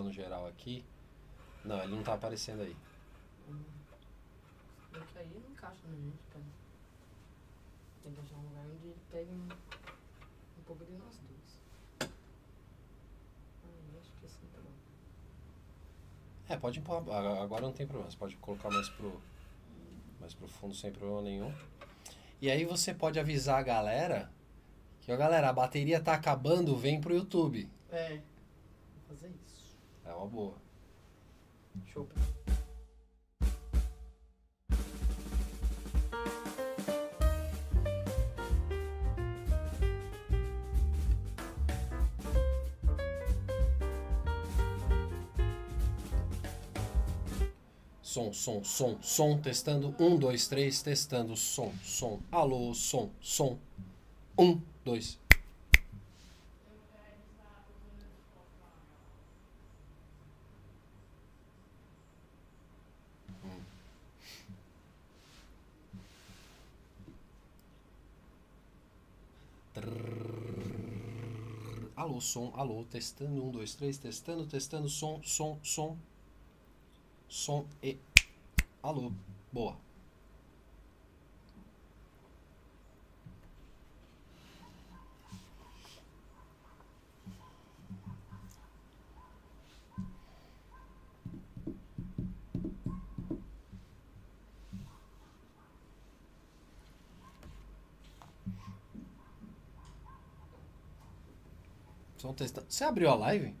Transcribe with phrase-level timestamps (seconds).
[0.00, 0.84] plano geral aqui.
[1.64, 2.74] Não, ele não tá aparecendo aí.
[4.90, 6.44] Porque aí não encaixa na gente, cara.
[8.02, 9.48] Tem que achar um lugar onde ele pegue um,
[10.58, 12.10] um pouco de nós dois.
[13.64, 14.70] Aí, acho que assim tá bom.
[16.48, 17.42] É, pode empurrar.
[17.42, 18.10] Agora não tem problema.
[18.10, 19.20] Você pode colocar mais pro,
[20.18, 21.54] mais pro fundo sem problema nenhum.
[22.40, 24.30] E aí você pode avisar a galera
[25.02, 27.68] que, ó, galera, a bateria tá acabando, vem pro YouTube.
[27.90, 28.20] É,
[28.96, 29.50] vou fazer isso.
[30.04, 30.54] É uma boa.
[31.86, 32.06] Show.
[48.02, 49.94] Som, som, som, som, testando.
[50.00, 51.36] Um, dois, três, testando.
[51.36, 52.20] Som, som.
[52.32, 53.56] Alô, som, som.
[54.36, 55.19] Um, dois.
[72.20, 73.42] Alô, som, alô, testando.
[73.42, 74.90] Um, dois, três, testando, testando.
[74.90, 75.96] Som, som, som.
[77.26, 77.96] Som e.
[78.82, 79.10] Alô,
[79.50, 79.74] boa.
[102.30, 102.66] Som testando.
[102.68, 103.54] Você abriu a live?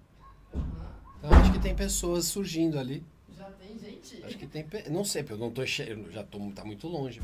[1.18, 3.04] Então acho que tem pessoas surgindo ali.
[3.36, 4.22] Já tem gente?
[4.24, 4.64] Acho que tem.
[4.64, 5.82] pe- Não sei, porque eu não tô che...
[5.82, 7.20] eu já tô, tá muito longe.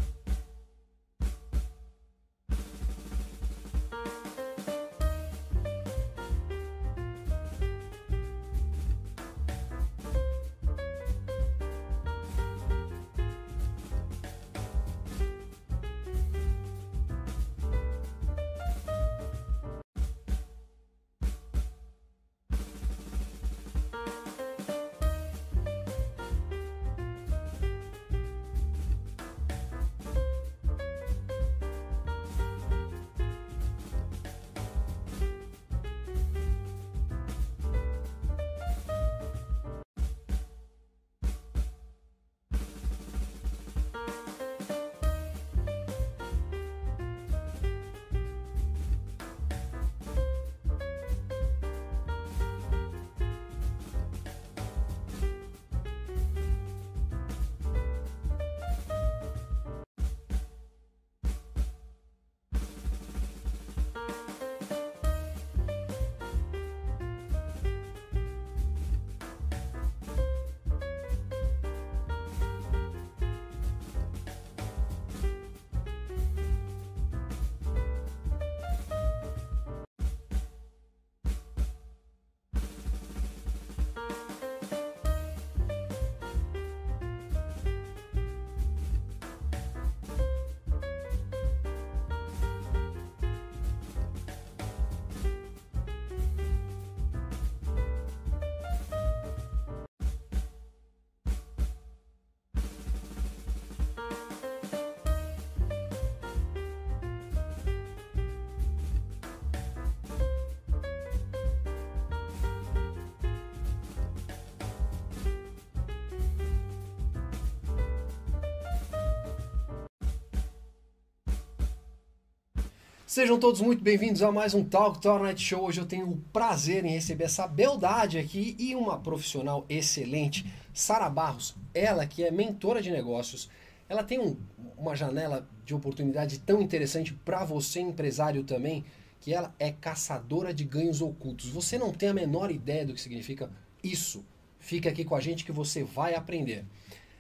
[123.17, 125.65] Sejam todos muito bem-vindos a mais um Talk Tour Night Show.
[125.65, 131.09] Hoje eu tenho o prazer em receber essa beldade aqui e uma profissional excelente, Sara
[131.09, 131.57] Barros.
[131.73, 133.49] Ela que é mentora de negócios.
[133.89, 134.37] Ela tem um-
[134.77, 138.85] uma janela de oportunidade tão interessante para você, empresário também,
[139.19, 141.49] que ela é caçadora de ganhos ocultos.
[141.49, 143.51] Você não tem a menor ideia do que significa
[143.83, 144.27] isso.
[144.61, 146.67] Fica aqui com a gente que você vai aprender.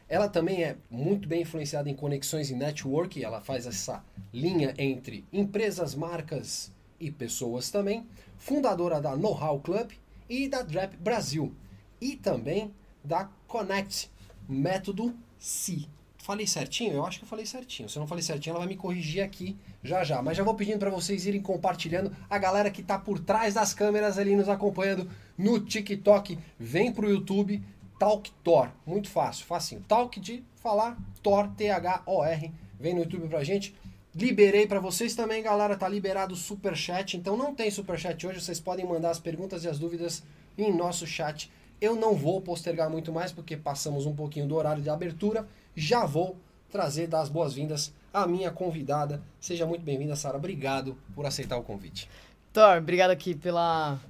[0.08, 5.24] Ela também é muito bem influenciada em conexões e network, ela faz essa linha entre
[5.32, 8.06] empresas, marcas e pessoas também.
[8.38, 9.90] Fundadora da Know How Club
[10.28, 11.52] e da Drap Brasil.
[12.00, 14.10] E também da Connect,
[14.48, 15.86] método C.
[16.18, 16.94] Falei certinho?
[16.94, 17.88] Eu acho que eu falei certinho.
[17.88, 20.20] Se eu não falei certinho, ela vai me corrigir aqui já já.
[20.20, 22.14] Mas já vou pedindo para vocês irem compartilhando.
[22.28, 27.08] A galera que tá por trás das câmeras ali nos acompanhando no TikTok, vem pro
[27.08, 27.62] YouTube,
[27.98, 28.70] Talk Tor.
[28.84, 29.84] Muito fácil, facinho.
[29.86, 32.52] Talk de falar, Tor, T-H-O-R.
[32.78, 33.74] Vem no YouTube pra gente.
[34.14, 35.76] Liberei para vocês também, galera.
[35.76, 37.16] Tá liberado o super chat.
[37.16, 38.40] Então não tem super chat hoje.
[38.40, 40.22] Vocês podem mandar as perguntas e as dúvidas
[40.56, 41.50] em nosso chat
[41.80, 45.46] Eu não vou postergar muito mais porque passamos um pouquinho do horário de abertura.
[45.74, 46.36] Já vou
[46.70, 49.22] trazer das boas-vindas à minha convidada.
[49.38, 50.38] Seja muito bem-vinda, Sara.
[50.38, 52.08] Obrigado por aceitar o convite.
[52.52, 54.00] Thor, obrigado aqui pela,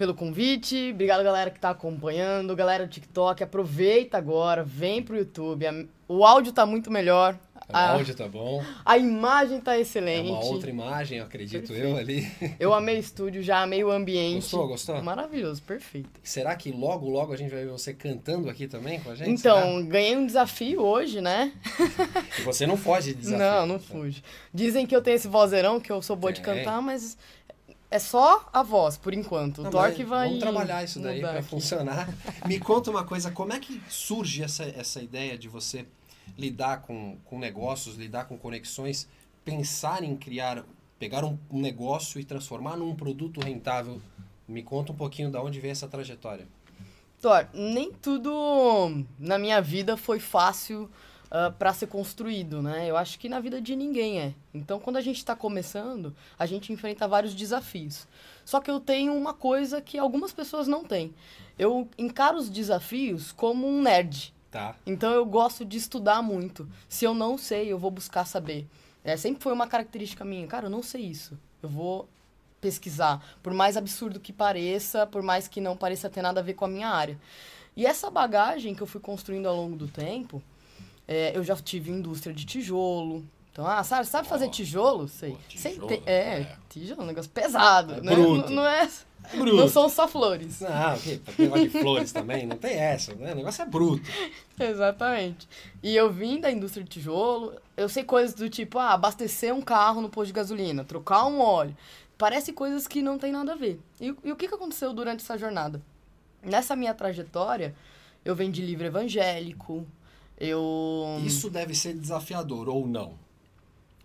[0.00, 0.92] pelo convite.
[0.94, 2.56] Obrigado, galera que tá acompanhando.
[2.56, 5.66] Galera do TikTok, aproveita agora, vem pro YouTube.
[6.08, 7.38] O áudio tá muito melhor.
[7.68, 8.64] O A, áudio tá bom.
[8.84, 10.30] a imagem tá É excelente.
[10.30, 12.26] uma outra imagem, eu acredito eu ali.
[12.58, 14.36] Eu amei o estúdio, já amei o ambiente.
[14.36, 15.02] Gostou, gostou?
[15.02, 16.08] Maravilhoso, perfeito.
[16.22, 19.28] Será que logo, logo a gente vai ver você cantando aqui também com a gente?
[19.30, 21.52] Então, ganhei um desafio hoje, né?
[21.76, 22.24] Será?
[22.38, 23.38] E você não foge de desafio.
[23.38, 24.24] Não, não fuge.
[24.52, 26.54] Dizem que eu tenho esse vozeirão, que eu sou boa de Tem.
[26.56, 27.18] cantar, mas
[27.90, 29.58] é só a voz, por enquanto.
[29.58, 30.28] O Não, Thor mas que vai.
[30.28, 31.42] Vamos trabalhar isso daí aqui.
[31.42, 32.08] funcionar.
[32.46, 35.84] Me conta uma coisa, como é que surge essa, essa ideia de você
[36.38, 39.08] lidar com, com negócios, lidar com conexões,
[39.44, 40.64] pensar em criar,
[40.98, 44.00] pegar um, um negócio e transformar num produto rentável?
[44.46, 46.46] Me conta um pouquinho da onde vem essa trajetória.
[47.20, 50.88] Thor, nem tudo na minha vida foi fácil
[51.30, 52.90] para pra ser construído, né?
[52.90, 54.34] Eu acho que na vida de ninguém é.
[54.52, 58.06] Então, quando a gente tá começando, a gente enfrenta vários desafios.
[58.44, 61.14] Só que eu tenho uma coisa que algumas pessoas não têm.
[61.56, 64.34] Eu encaro os desafios como um nerd.
[64.50, 64.74] Tá?
[64.84, 66.68] Então eu gosto de estudar muito.
[66.88, 68.66] Se eu não sei, eu vou buscar saber.
[69.04, 70.48] É, sempre foi uma característica minha.
[70.48, 71.38] Cara, eu não sei isso.
[71.62, 72.08] Eu vou
[72.60, 73.24] pesquisar.
[73.40, 76.64] Por mais absurdo que pareça, por mais que não pareça ter nada a ver com
[76.64, 77.16] a minha área.
[77.76, 80.42] E essa bagagem que eu fui construindo ao longo do tempo,
[81.10, 83.26] é, eu já tive indústria de tijolo.
[83.50, 85.08] Então, ah, sabe, sabe fazer tijolo?
[85.08, 85.32] Sei.
[85.32, 86.56] pô, Sei tijolo, te- é, é.
[86.68, 87.94] tijolo é um negócio pesado.
[87.94, 88.14] É né?
[88.14, 88.48] bruto.
[88.48, 88.88] Não, não é,
[89.34, 89.56] bruto.
[89.56, 90.60] não são só flores.
[91.36, 93.32] Tem negócio de flores também, não tem essa, né?
[93.32, 94.08] O negócio é bruto.
[94.56, 95.48] Exatamente.
[95.82, 99.60] E eu vim da indústria de tijolo, eu sei coisas do tipo, ah, abastecer um
[99.60, 101.76] carro no posto de gasolina, trocar um óleo.
[102.16, 103.80] Parece coisas que não tem nada a ver.
[104.00, 105.82] E, e o que, que aconteceu durante essa jornada?
[106.40, 107.74] Nessa minha trajetória,
[108.24, 109.84] eu vendi livro evangélico,
[110.40, 111.20] eu...
[111.24, 113.12] Isso deve ser desafiador ou não.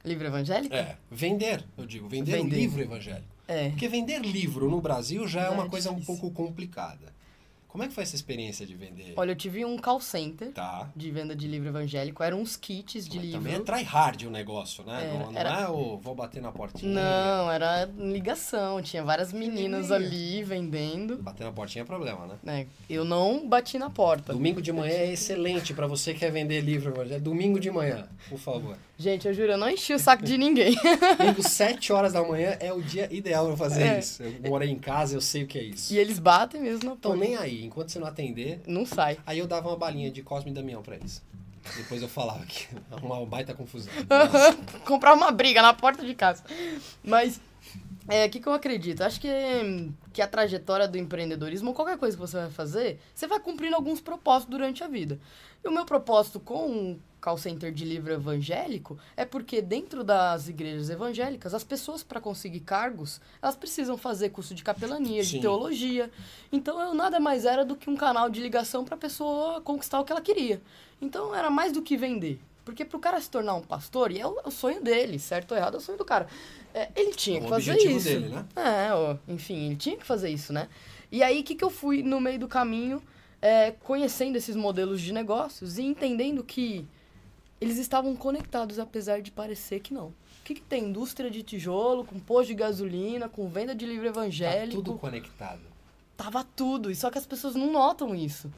[0.04, 0.76] Livro evangélico?
[0.76, 2.56] É, vender, eu digo, vender, um Vender.
[2.58, 3.28] livro evangélico.
[3.48, 3.70] É.
[3.70, 7.15] Porque vender livro no Brasil já é Já uma é coisa um pouco complicada.
[7.76, 9.12] Como é que foi essa experiência de vender?
[9.18, 10.90] Olha, eu tive um call center Tá.
[10.96, 13.40] de venda de livro evangélico, eram uns kits de Mas livro.
[13.42, 15.04] Também é try hard o negócio, né?
[15.04, 16.90] Era- não não era- é o vou bater na portinha.
[16.94, 19.96] Não, era ligação, tinha várias meninas Menina.
[19.96, 21.18] ali vendendo.
[21.18, 22.36] Bater na portinha é problema, né?
[22.42, 22.68] né?
[22.90, 24.32] Eu não bati na porta.
[24.32, 27.26] Domingo de manhã é excelente pra você que quer vender livro evangélico.
[27.26, 28.78] Domingo de manhã, por favor.
[28.98, 30.74] Gente, eu juro, eu não enchi o saco de ninguém.
[31.20, 34.00] Domingo, 7 horas da manhã é o dia ideal pra fazer É.
[34.00, 34.24] isso.
[34.24, 35.94] Eu morei em casa, eu sei o que é isso.
[35.94, 37.18] e eles batem mesmo na Então porta.
[37.26, 39.18] nem aí, enquanto você não atender, Não sai.
[39.26, 41.22] aí eu dava uma balinha de Cosme e Damião pra eles.
[41.78, 42.68] Depois eu falava que
[43.04, 43.92] uma baita confusão.
[44.86, 46.44] Comprar uma briga na porta de casa.
[47.04, 47.42] Mas,
[48.08, 49.02] é, o que, que eu acredito?
[49.02, 49.28] Acho que,
[50.14, 54.00] que a trajetória do empreendedorismo, qualquer coisa que você vai fazer, você vai cumprindo alguns
[54.00, 55.20] propósitos durante a vida.
[55.64, 60.92] E o meu propósito com call center de livro evangélico é porque dentro das igrejas
[60.92, 65.38] evangélicas, as pessoas, para conseguir cargos, elas precisam fazer curso de capelania, Sim.
[65.38, 66.12] de teologia.
[66.52, 70.00] Então, eu nada mais era do que um canal de ligação para a pessoa conquistar
[70.00, 70.62] o que ela queria.
[71.02, 72.40] Então, era mais do que vender.
[72.64, 75.52] Porque pro cara se tornar um pastor, e é o, é o sonho dele, certo
[75.54, 76.28] ou errado, é o sonho do cara.
[76.76, 78.08] É, ele tinha que o fazer isso.
[78.08, 78.46] dele, né?
[78.56, 80.68] É, ó, enfim, ele tinha que fazer isso, né?
[81.12, 83.02] E aí, o que, que eu fui no meio do caminho,
[83.42, 86.86] é, conhecendo esses modelos de negócios e entendendo que
[87.66, 90.08] eles estavam conectados, apesar de parecer que não.
[90.08, 90.86] O que, que tem?
[90.86, 94.82] Indústria de tijolo, com posto de gasolina, com venda de livro Tá evangélico.
[94.84, 95.62] tudo conectado.
[96.16, 98.52] Tava tudo, e só que as pessoas não notam isso.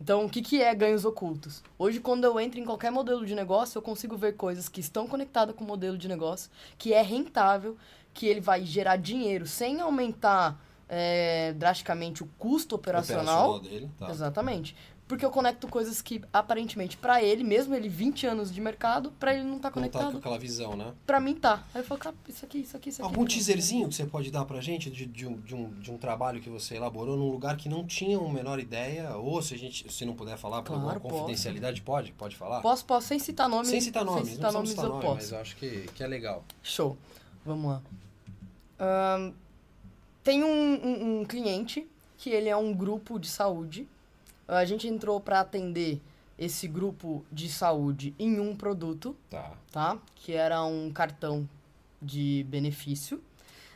[0.00, 1.62] Então, o que, que é ganhos ocultos?
[1.78, 5.06] Hoje, quando eu entro em qualquer modelo de negócio, eu consigo ver coisas que estão
[5.06, 7.76] conectadas com o modelo de negócio, que é rentável,
[8.12, 13.60] que ele vai gerar dinheiro sem aumentar é, drasticamente o custo operacional.
[13.60, 13.90] dele.
[13.98, 14.10] Tá.
[14.10, 14.74] Exatamente.
[15.08, 19.32] Porque eu conecto coisas que, aparentemente, pra ele, mesmo ele 20 anos de mercado, pra
[19.32, 20.18] ele não tá Não tá com conectado.
[20.18, 20.92] aquela visão, né?
[21.06, 21.64] Pra mim tá.
[21.74, 23.10] Aí eu falo, cara, isso aqui, isso aqui, isso aqui.
[23.10, 25.96] Algum teaserzinho que você pode dar pra gente de, de, um, de, um, de um
[25.96, 29.16] trabalho que você elaborou num lugar que não tinha uma menor ideia?
[29.16, 32.12] Ou se a gente, se não puder falar por Claro, confidencialidade, pode?
[32.12, 32.60] Pode falar?
[32.60, 33.68] Posso, posso, sem citar nomes.
[33.68, 35.14] Sem citar nomes, Sem citar não nomes, citar eu posso.
[35.14, 36.44] mas eu acho que, que é legal.
[36.62, 36.98] Show.
[37.46, 37.82] Vamos lá.
[38.78, 39.32] Ahn,
[40.22, 40.48] tem um,
[40.86, 41.86] um- um cliente
[42.18, 43.88] que ele é um grupo de saúde.
[44.48, 46.00] A gente entrou para atender
[46.38, 49.52] esse grupo de saúde em um produto, Tá.
[49.70, 49.98] tá?
[50.14, 51.48] Que era um cartão
[52.00, 53.22] de benefício.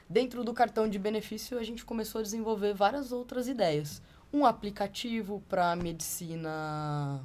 [0.09, 4.01] Dentro do cartão de benefício, a gente começou a desenvolver várias outras ideias.
[4.33, 7.21] Um aplicativo para medicina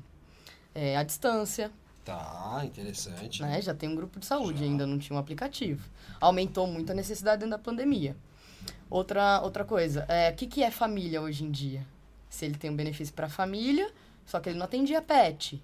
[0.75, 1.72] é, à distância,
[2.04, 3.42] Tá, interessante.
[3.42, 3.62] né?
[3.62, 4.66] Já tem um grupo de saúde, Já.
[4.66, 5.89] ainda não tinha um aplicativo.
[6.22, 8.16] Aumentou muito a necessidade dentro da pandemia.
[8.89, 11.86] Outra, outra coisa, é, o que, que é família hoje em dia?
[12.29, 13.91] Se ele tem um benefício para a família,
[14.25, 15.62] só que ele não atendia pet.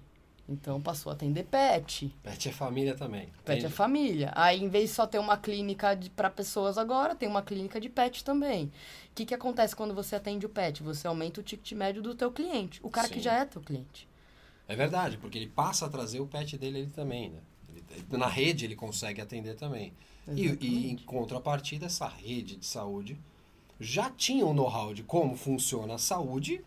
[0.48, 2.14] Então passou a atender pet.
[2.22, 3.28] Pet é família também.
[3.44, 3.66] Pet Entendi.
[3.66, 4.32] é família.
[4.34, 7.88] Aí, em vez de só ter uma clínica para pessoas agora, tem uma clínica de
[7.88, 8.66] pet também.
[8.66, 8.70] O
[9.14, 10.82] que, que acontece quando você atende o pet?
[10.82, 12.78] Você aumenta o ticket médio do teu cliente.
[12.82, 13.20] O cara que Sim.
[13.22, 14.06] já é teu cliente.
[14.68, 17.38] É verdade, porque ele passa a trazer o pet dele ele também, né?
[17.90, 19.94] Ele- na rede ele consegue atender também.
[20.28, 23.18] E, e em contrapartida, essa rede de saúde
[23.80, 26.64] já tinha um know-how de como funciona a saúde,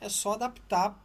[0.00, 0.98] é só adaptar.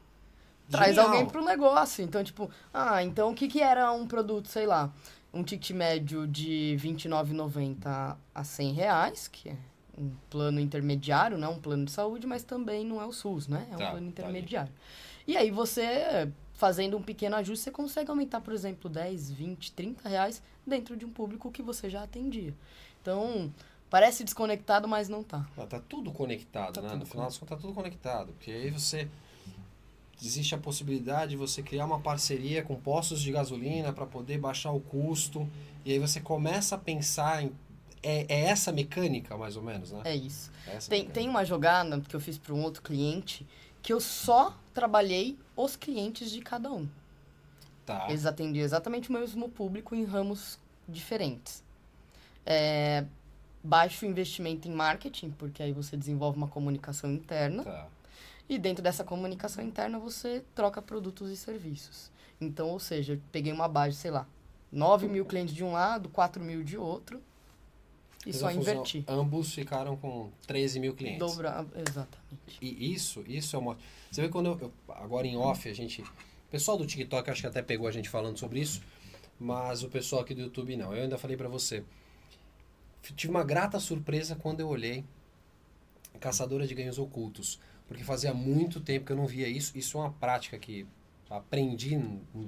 [0.70, 1.08] Traz Genial.
[1.14, 2.04] alguém pro negócio.
[2.04, 4.92] Então, tipo, ah, então o que, que era um produto, sei lá,
[5.34, 9.58] um ticket médio de R$29,90 a 100 reais, que é
[9.98, 13.68] um plano intermediário, não um plano de saúde, mas também não é o SUS, né?
[13.72, 14.72] É um Tá, plano tá intermediário.
[15.28, 20.10] e aí você, fazendo um pequeno ajuste, você consegue aumentar, por exemplo, 10, 20, 30
[20.10, 22.54] reais dentro de um público que você já atendia.
[23.02, 23.54] Então,
[23.90, 25.48] parece desconectado, mas não tá.
[25.58, 26.90] Ah, Tá tudo conectado, Tá né?
[26.90, 28.34] tudo no final das contas, tá tudo conectado.
[28.34, 29.08] Porque aí você.
[30.24, 34.72] Existe a possibilidade de você criar uma parceria com postos de gasolina para poder baixar
[34.72, 35.48] o custo.
[35.84, 37.52] E aí você começa a pensar em.
[38.02, 40.02] É, é essa mecânica, mais ou menos, né?
[40.06, 40.52] É isso.
[40.68, 41.14] Essa Tem, mecânica.
[41.20, 43.46] tem uma jogada que eu fiz para um outro cliente
[43.82, 46.88] que eu só trabalhei os clientes de cada um.
[47.86, 48.06] Tá.
[48.10, 51.64] Eles atendiam exatamente o mesmo público em ramos diferentes.
[52.46, 53.06] É,
[53.66, 57.64] baixo investimento em marketing, porque aí você desenvolve uma comunicação interna.
[57.64, 57.88] Tá.
[58.48, 62.12] E dentro dessa comunicação interna você troca produtos e serviços.
[62.40, 64.28] Então, ou seja, eu peguei uma base, sei lá,
[64.72, 67.20] 9 mil clientes de um lado, 4 mil de outro.
[68.26, 69.04] E só inverti.
[69.08, 71.20] Ambos ficaram com 13 mil clientes.
[71.20, 72.58] Dobra, exatamente.
[72.62, 73.78] E isso, isso é uma.
[74.12, 76.08] Você vê quando eu, eu- agora em off a gente, o
[76.50, 78.82] pessoal do TikTok acho que até pegou a gente falando sobre isso,
[79.40, 80.94] mas o pessoal aqui do YouTube não.
[80.94, 81.84] Eu ainda falei pra você.
[83.14, 85.04] Tive uma grata surpresa quando eu olhei
[86.20, 89.78] Caçadora de Ganhos Ocultos, porque fazia muito tempo que eu não via isso.
[89.78, 90.88] Isso é uma prática que
[91.30, 92.00] aprendi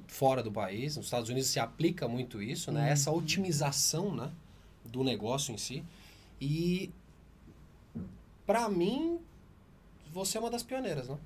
[0.08, 0.98] fora do país.
[0.98, 2.90] Nos Estados Unidos se aplica muito isso, né?
[2.90, 4.32] Essa otimização, né,
[4.86, 5.84] do negócio em si.
[6.40, 6.92] E
[8.46, 9.20] pra mim
[10.12, 11.18] você é uma das pioneiras, né?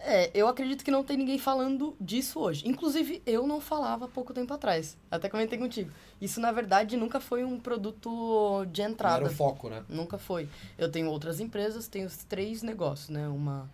[0.00, 2.66] É, eu acredito que não tem ninguém falando disso hoje.
[2.68, 4.96] Inclusive, eu não falava há pouco tempo atrás.
[5.10, 5.90] Até comentei contigo.
[6.20, 9.24] Isso, na verdade, nunca foi um produto de Não entrada.
[9.24, 9.84] era o foco, né?
[9.88, 10.48] Nunca foi.
[10.76, 13.26] Eu tenho outras empresas, tenho os três negócios, né?
[13.28, 13.68] Uma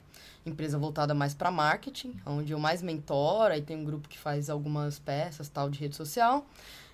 [0.47, 4.49] empresa voltada mais para marketing, onde eu mais mentoro, aí tem um grupo que faz
[4.49, 6.47] algumas peças, tal, de rede social.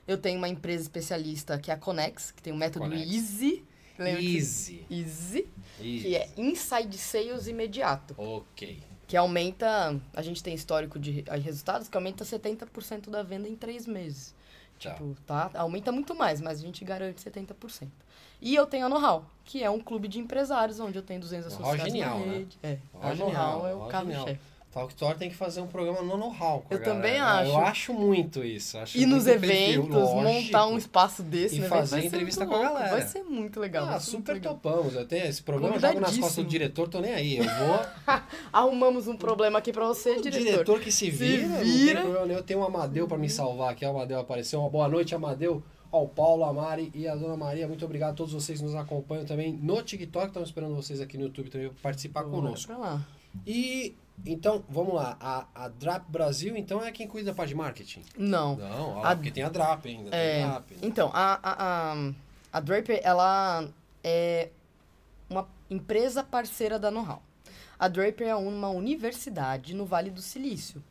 [0.08, 3.10] Eu tenho uma empresa especialista que é a Conex, que tem o método Conex.
[3.12, 3.64] Easy.
[3.96, 4.86] Que- Easy.
[4.90, 5.48] Easy,
[5.80, 6.00] Easy.
[6.02, 8.14] que é inside sales imediato.
[8.18, 8.82] Ok.
[9.10, 10.00] Que aumenta.
[10.14, 14.32] A gente tem histórico de re- resultados que aumenta 70% da venda em três meses.
[14.80, 14.92] Tá.
[14.94, 15.50] Tipo, tá?
[15.54, 17.88] Aumenta muito mais, mas a gente garante 70%.
[18.40, 21.48] E eu tenho a Know-how, que é um clube de empresários, onde eu tenho 200
[21.52, 22.32] Know-how associados genial, na né?
[22.38, 22.58] rede.
[22.62, 23.88] É, Know-how a Know-how é o genial.
[23.90, 24.40] carro-chefe.
[24.72, 26.64] Talk Tour tem que fazer um programa no know-how.
[26.70, 27.40] Eu também galera.
[27.42, 27.50] acho.
[27.50, 28.78] Eu acho muito isso.
[28.78, 31.68] Acho E nos perfil, eventos, montar um espaço desse, E né?
[31.68, 32.90] fazer entrevista com a galera.
[32.90, 33.88] Vai ser muito legal.
[33.88, 34.54] Ah, super legal.
[34.54, 34.94] topamos.
[34.94, 37.38] Eu tenho esse programa, eu jogo nas costas do diretor, tô nem aí.
[37.38, 37.80] Eu vou.
[38.52, 40.40] Arrumamos um problema aqui pra você, o diretor.
[40.44, 42.00] diretor, que se Se vira, tem vira.
[42.02, 42.32] problema.
[42.32, 43.84] Eu tenho o Amadeu pra me salvar aqui.
[43.84, 44.60] O Amadeu apareceu.
[44.60, 45.62] Uma boa noite, Amadeu.
[45.90, 47.66] Ao Paulo, a Mari e a Dona Maria.
[47.66, 50.28] Muito obrigado a todos vocês que nos acompanham também no TikTok.
[50.28, 52.68] Estamos esperando vocês aqui no YouTube também participar Bora conosco.
[52.68, 53.04] pra lá.
[53.44, 55.16] E então, vamos lá.
[55.20, 58.02] A, a Drap Brasil, então, é quem cuida da parte de marketing?
[58.16, 58.56] Não.
[58.56, 60.14] Não, ó, A- porque tem a Drap ainda.
[60.14, 60.76] É, Tem a Drap, né?
[60.82, 62.12] Então, a, a, a,
[62.52, 63.68] a Draper, ela
[64.04, 64.50] é
[65.28, 67.22] uma empresa parceira da Know-how.
[67.78, 70.82] A Draper é uma universidade no Vale do Silício.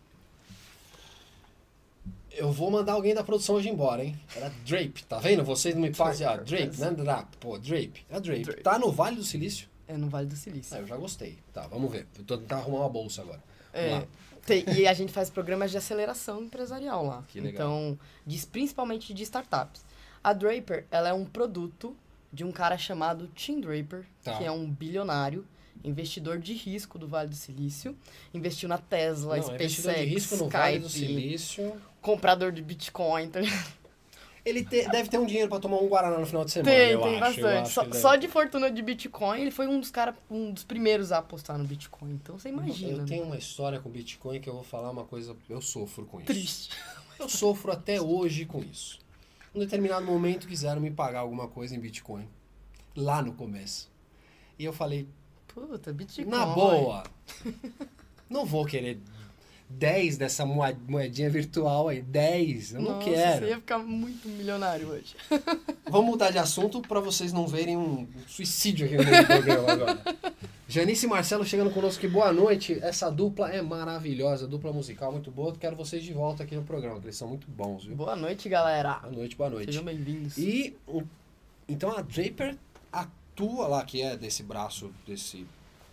[2.32, 4.20] Eu vou mandar alguém da produção hoje embora, hein?
[4.36, 5.44] Era Drape, tá vendo?
[5.44, 6.26] Vocês não me passem.
[6.26, 7.36] Ah, Draper, Drape, não é Drap.
[7.39, 8.06] Pô, Drape.
[8.10, 8.44] É Drape.
[8.44, 8.62] Drape.
[8.63, 9.68] Tá no Vale do Silício?
[9.89, 10.75] É no Vale do Silício.
[10.78, 11.39] Ah, eu já gostei.
[11.52, 12.06] Tá, vamos ver.
[12.17, 13.41] Eu tô tentando arrumar uma bolsa agora.
[13.73, 14.06] É,
[14.45, 17.23] tem- e a gente faz programas de aceleração empresarial lá.
[17.28, 17.54] Que legal.
[17.67, 19.84] Então, diz principalmente de startups.
[20.23, 21.95] A Draper, ela é um produto
[22.32, 24.38] de um cara chamado Tim Draper, Tá.
[24.38, 25.43] que é um bilionário,
[25.84, 27.97] investidor de risco do Vale do Silício.
[28.34, 31.82] Investiu na Tesla, Não, SpaceX, investidor de risco no Skype, Vale do Silício.
[32.02, 33.30] comprador de Bitcoin.
[33.30, 33.79] Tá ligado?
[34.45, 36.75] Ele te- deve ter um dinheiro pra tomar um Guaraná no final de semana.
[36.75, 37.58] Tem, eu tem acho, bastante.
[37.62, 41.12] acho Só, só de fortuna de Bitcoin, ele foi um dos cara, um dos primeiros
[41.12, 42.12] a apostar no Bitcoin.
[42.13, 42.91] Então você imagina.
[42.93, 43.06] Eu né?
[43.08, 45.36] tenho uma história com Bitcoin que eu vou falar uma coisa.
[45.49, 46.28] Eu sofro com isso.
[46.28, 46.69] Triste.
[47.19, 48.97] Eu sofro até hoje com isso.
[49.54, 52.28] Em determinado momento quiseram me pagar alguma coisa em Bitcoin.
[52.95, 53.91] Lá no começo.
[54.58, 55.08] E eu falei,
[55.47, 56.25] Puta, Bitcoin.
[56.30, 57.04] na boa,
[58.30, 58.99] não vou querer
[59.69, 62.01] 10 dessa moedinha virtual aí.
[62.01, 63.45] 10, eu não Nossa, quero.
[63.45, 65.15] Você ia ficar muito milionário hoje.
[65.89, 70.01] Vamos mudar de assunto pra vocês não verem um suicídio aqui no programa agora.
[70.67, 72.79] Janice e Marcelo chegando conosco, que boa noite.
[72.82, 75.55] Essa dupla é maravilhosa, dupla musical muito boa.
[75.55, 77.95] Quero vocês de volta aqui no programa, que eles são muito bons, viu?
[77.95, 78.99] Boa noite, galera.
[78.99, 79.65] Boa noite, boa noite.
[79.67, 80.38] Sejam bem-vindos.
[80.38, 80.75] E
[81.67, 82.55] então a Draper
[82.91, 85.45] atua lá, que é desse braço desse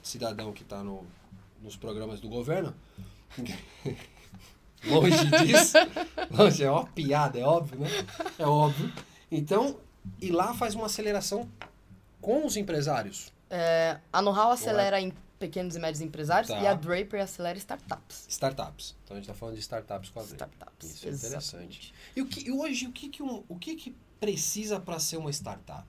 [0.03, 1.05] cidadão que está no,
[1.63, 2.75] nos programas do governo.
[4.85, 5.77] longe disso.
[6.31, 7.89] Longe, é uma piada, é óbvio, né?
[8.39, 8.93] É óbvio.
[9.31, 9.77] Então,
[10.21, 11.49] e lá faz uma aceleração
[12.21, 13.33] com os empresários.
[13.51, 16.59] É, a Know-how acelera em pequenos e médios empresários Tá.
[16.61, 18.25] e a Draper acelera startups.
[18.29, 18.97] Startups.
[19.05, 20.49] Então a gente está falando de startups com a Draper.
[20.49, 20.91] Startups.
[20.95, 21.95] Isso é interessante.
[22.17, 25.19] E, o que, e hoje, o que, que, um- o que, que precisa para ser
[25.19, 25.87] uma startup?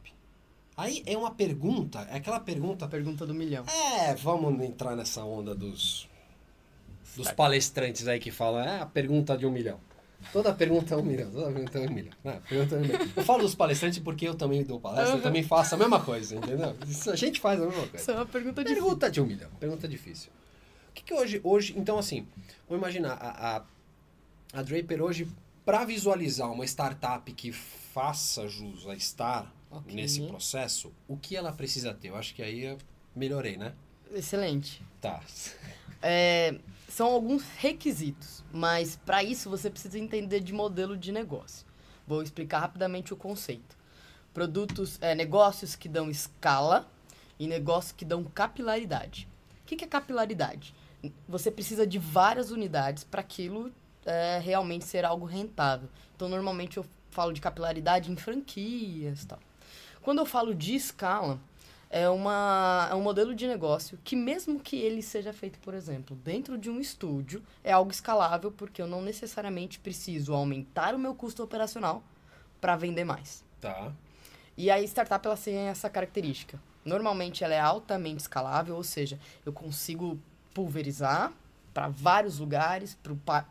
[0.76, 3.66] Aí é uma pergunta, é aquela pergunta A pergunta do milhão.
[3.68, 6.08] É, vamos entrar nessa onda dos,
[7.18, 9.80] dos palestrantes aí que falam, é a pergunta de um milhão.
[10.34, 12.14] Toda pergunta é um milhão, toda pergunta é um milhão.
[12.24, 13.00] É, pergunta é um milhão.
[13.16, 16.36] Eu falo dos palestrantes porque eu também dou palestra, eu também faço a mesma coisa,
[16.36, 16.76] entendeu?
[16.88, 18.12] Isso, a gente faz a mesma Isso coisa.
[18.12, 18.84] é uma pergunta difícil.
[18.84, 20.32] Pergunta de um milhão, pergunta difícil.
[20.90, 22.28] O que, que hoje, hoje, então assim,
[22.68, 25.28] vamos imaginar, a, a, a Draper hoje,
[25.64, 29.94] para visualizar uma startup que faça jus a estar Ok.
[29.94, 32.08] nesse processo, o que ela precisa ter?
[32.08, 32.78] Eu acho que aí eu
[33.16, 33.74] melhorei, né?
[34.14, 34.82] Excelente.
[35.02, 35.22] Tá.
[36.02, 36.56] É,
[36.98, 41.64] são alguns requisitos, mas para isso você precisa entender de modelo de negócio.
[42.08, 43.78] Vou explicar rapidamente o conceito.
[44.34, 46.90] Produtos, é, negócios que dão escala
[47.38, 49.30] e negócios que dão capilaridade.
[49.62, 50.74] O que, que é capilaridade?
[51.30, 53.72] Você precisa de várias unidades para aquilo
[54.04, 55.90] é, realmente ser algo rentável.
[56.16, 59.38] Então, normalmente eu falo de capilaridade em franquias tal.
[60.02, 61.40] Quando eu falo de escala,
[61.90, 66.16] é, uma, é um modelo de negócio que, mesmo que ele seja feito, por exemplo,
[66.18, 71.16] dentro de um estúdio, é algo escalável, porque eu não necessariamente preciso aumentar o meu
[71.16, 72.04] custo operacional
[72.60, 73.44] para vender mais.
[73.62, 73.92] Tá.
[74.58, 76.60] E a startup ela tem essa característica.
[76.84, 80.20] Normalmente ela é altamente escalável, ou seja, eu consigo
[80.54, 81.32] pulverizar
[81.74, 82.98] para vários lugares,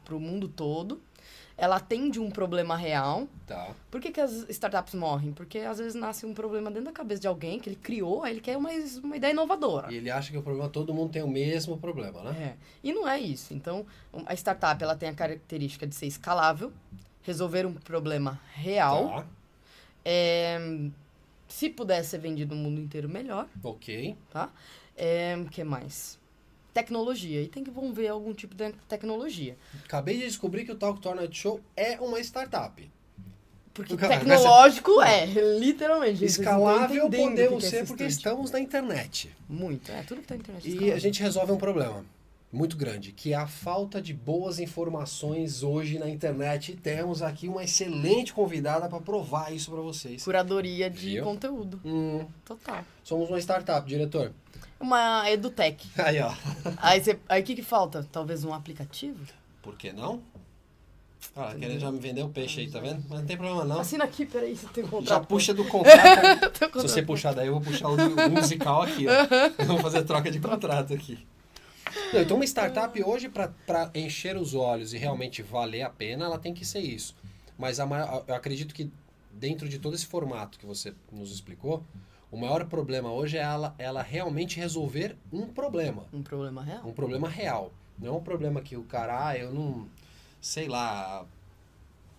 [0.05, 1.01] para o mundo todo.
[1.59, 3.71] Ela atende um problema real, Tá.
[3.90, 5.33] por que, que as startups morrem?
[5.33, 8.35] Porque às vezes nasce um problema dentro da cabeça de alguém que ele criou, aí
[8.35, 8.69] ele quer uma,
[9.03, 9.90] uma ideia inovadora.
[9.90, 12.57] E ele acha que o problema, todo mundo tem o mesmo problema, né?
[12.61, 12.66] É.
[12.85, 13.55] E não é isso.
[13.55, 13.87] Então,
[14.27, 16.71] a startup ela tem a característica de ser escalável,
[17.23, 19.09] resolver um problema real.
[19.09, 19.27] Tá.
[20.05, 20.59] É,
[21.49, 24.14] se puder ser vendido no mundo inteiro, melhor, Ok.
[24.31, 24.51] tá?
[24.97, 26.19] É, o que mais?
[26.77, 27.41] Tecnologia.
[27.41, 29.57] E tem que envolver algum tipo de tecnologia.
[29.85, 32.87] Acabei de descobrir que o Talk Tornado Show é uma startup.
[33.73, 35.25] Porque Cara, tecnológico é,
[35.59, 36.23] literalmente.
[36.25, 39.31] Escalável podemos é ser esse porque estamos na internet.
[39.49, 39.91] Muito.
[39.91, 40.65] É, tudo que tá na internet.
[40.67, 41.01] é E a escalável.
[41.01, 42.05] gente resolve um problema
[42.53, 46.73] muito grande, que é a falta de boas informações hoje na internet.
[46.73, 50.25] E temos aqui uma excelente convidada para provar isso para vocês.
[50.25, 51.25] Curadoria de Viu?
[51.25, 51.81] conteúdo.
[51.85, 52.83] Hum, Total.
[53.05, 54.33] somos uma startup, diretor.
[54.79, 55.87] Uma edutech.
[55.97, 56.33] Aí, ó.
[56.77, 58.07] Aí você- aí o que, que falta?
[58.12, 59.25] Talvez um aplicativo?
[59.62, 60.23] Por que não?
[61.35, 63.03] Ah, querendo já me vender o peixe aí, tá vendo?
[63.09, 63.81] Mas não tem problema não.
[63.81, 66.81] Assina aqui, peraí, você tem um Já puxa do contrato.
[66.81, 69.65] Se você puxar daí, eu vou puxar o, o musical aqui, ó.
[69.65, 71.27] Vamos fazer troca de contrato aqui.
[72.12, 76.39] Não, então uma startup hoje, para encher os olhos e realmente valer a pena, ela
[76.39, 77.15] tem que ser isso.
[77.59, 78.91] Mas a maior, eu acredito que
[79.33, 81.83] dentro de todo esse formato que você nos explicou,
[82.31, 86.05] o maior problema hoje é ela, ela realmente resolver um problema.
[86.12, 86.83] Um problema real.
[86.85, 87.73] Um problema real.
[87.99, 89.87] Não é um problema que o cara, ah, eu não.
[90.41, 91.25] Sei lá.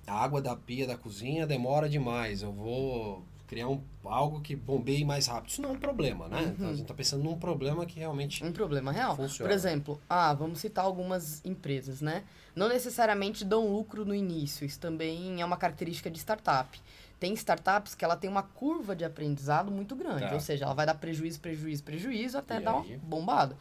[0.06, 2.42] A água da pia da cozinha demora demais.
[2.42, 5.50] Eu vou criar um, algo que bombeie mais rápido.
[5.50, 6.54] Isso não é um problema, né?
[6.56, 8.44] Então a gente tá pensando num problema que realmente.
[8.44, 9.16] Um problema real.
[9.16, 9.50] Funciona.
[9.50, 12.24] Por exemplo, ah, vamos citar algumas empresas, né?
[12.56, 14.66] Não necessariamente dão lucro no início.
[14.66, 16.80] Isso também é uma característica de startup.
[17.20, 20.22] Tem startups que ela tem uma curva de aprendizado muito grande.
[20.28, 20.34] Tá.
[20.34, 22.96] Ou seja, ela vai dar prejuízo, prejuízo, prejuízo até E dar aí?
[22.96, 23.58] uma bombada.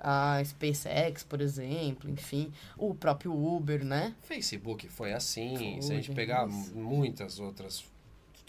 [0.00, 2.52] A SpaceX, por exemplo, enfim.
[2.76, 4.14] O próprio Uber, né?
[4.22, 5.56] Facebook foi assim.
[5.56, 7.84] Foi, se a gente pegar mas- muitas outras.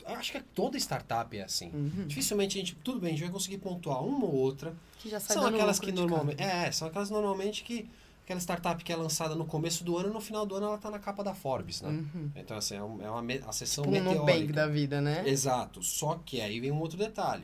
[0.06, 1.70] Acho que toda startup é assim.
[1.74, 2.06] Uhum.
[2.08, 2.76] Dificilmente a gente.
[2.76, 4.74] Tudo bem, a gente vai conseguir pontuar uma ou outra.
[5.00, 6.42] Que já sai São aquelas que normalmente.
[6.42, 7.90] É, são aquelas normalmente que.
[8.30, 10.92] Aquela startup que é lançada no começo do ano, no final do ano ela tá
[10.92, 11.90] na capa da Forbes, né?
[11.90, 12.30] Uhum.
[12.36, 14.20] Então, assim, é um- é uma a sessão Tipo meteórica.
[14.20, 15.28] Nubank da vida, né?
[15.28, 15.82] Exato.
[15.82, 17.44] Só que aí vem um outro detalhe.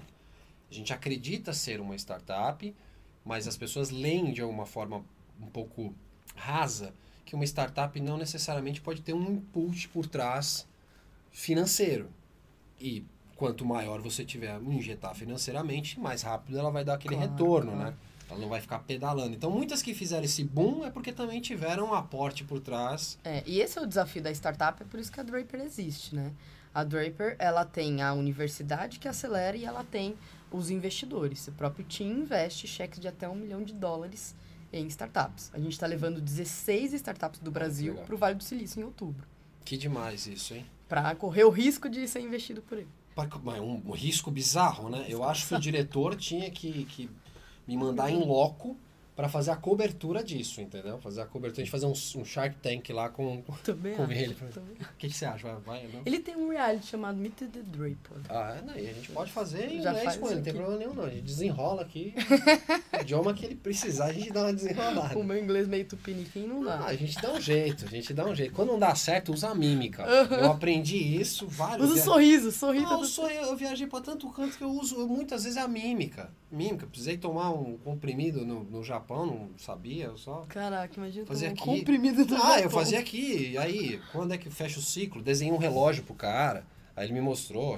[0.69, 2.71] A gente acredita ser uma startup,
[3.25, 5.03] mas as pessoas leem de alguma forma
[5.41, 5.91] um pouco
[6.35, 6.93] rasa
[7.25, 10.67] que uma startup não necessariamente pode ter um impulso por trás
[11.31, 12.11] financeiro.
[12.79, 13.03] E
[13.35, 17.85] quanto maior você tiver injetar financeiramente, mais rápido ela vai dar aquele Claro, retorno, claro.
[17.89, 17.97] né?
[18.29, 19.35] Ela não vai ficar pedalando.
[19.35, 23.19] Então, muitas que fizeram esse boom é porque também tiveram um aporte por trás.
[23.23, 26.15] É, e esse é o desafio da startup, é por isso que a Draper existe,
[26.15, 26.31] né?
[26.73, 30.15] A Draper, ela tem a universidade que acelera e ela tem
[30.51, 31.47] os investidores.
[31.47, 34.35] O próprio TIM investe cheques de até um milhão de dólares
[34.73, 35.51] em startups.
[35.53, 38.05] A gente está levando 16 startups do Brasil legal.
[38.05, 39.25] para o Vale do Silício em outubro.
[39.63, 40.65] Que demais isso, hein?
[40.87, 42.89] Para correr o risco de ser investido por ele.
[43.15, 43.29] Mas
[43.61, 45.05] Um, um risco bizarro, né?
[45.07, 47.09] Eu acho que o diretor tinha que, que
[47.67, 48.77] me mandar em loco
[49.15, 50.99] para fazer a cobertura disso, entendeu?
[50.99, 53.41] Fazer a cobertura, a gente fazer um, um Shark Tank lá com.
[53.63, 54.33] Também Com acho, ele.
[54.33, 55.55] O que, que você acha?
[55.65, 56.01] Vai, não?
[56.05, 58.17] Ele tem um reality chamado Meet the Draper.
[58.27, 60.43] Ah, é, não, e a gente pode fazer em Já inglês faz com ele, não
[60.43, 61.03] tem problema nenhum, não.
[61.05, 62.13] A gente desenrola aqui.
[62.93, 65.17] o idioma que ele precisar, a gente dá uma desenrolada.
[65.17, 66.85] O meu inglês meio tupiniquim não Ah, dá.
[66.87, 68.53] a gente dá um jeito, a gente dá um jeito.
[68.53, 70.03] Quando não dá certo, usa a mímica.
[70.03, 72.83] Eu aprendi isso vários Usa o sorriso, sorriso.
[72.83, 76.29] Não, eu, sou, eu viajei pra tanto canto que eu uso muitas vezes a mímica.
[76.55, 80.45] Mímica, precisei tomar um comprimido no, no Japão, não sabia, eu só.
[80.47, 81.61] Caraca, imagina um aqui.
[81.61, 82.69] comprimido do Ah, eu Japão.
[82.71, 85.21] fazia aqui, e aí, quando é que fecha o ciclo?
[85.21, 86.65] Desenhei um relógio pro cara,
[86.95, 87.77] aí ele me mostrou.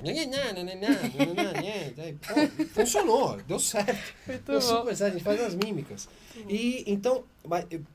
[1.98, 4.14] Aí, pô, funcionou, deu certo.
[4.28, 6.08] Muito Deu super certo, a gente faz as mímicas.
[6.48, 7.24] E então,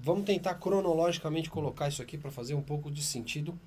[0.00, 3.58] vamos tentar cronologicamente colocar isso aqui para fazer um pouco de sentido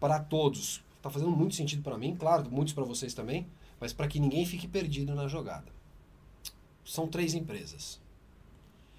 [0.00, 0.82] para todos.
[1.02, 3.46] Tá fazendo muito sentido para mim, claro, muitos para vocês também,
[3.80, 5.66] mas para que ninguém fique perdido na jogada.
[6.88, 8.00] São três empresas.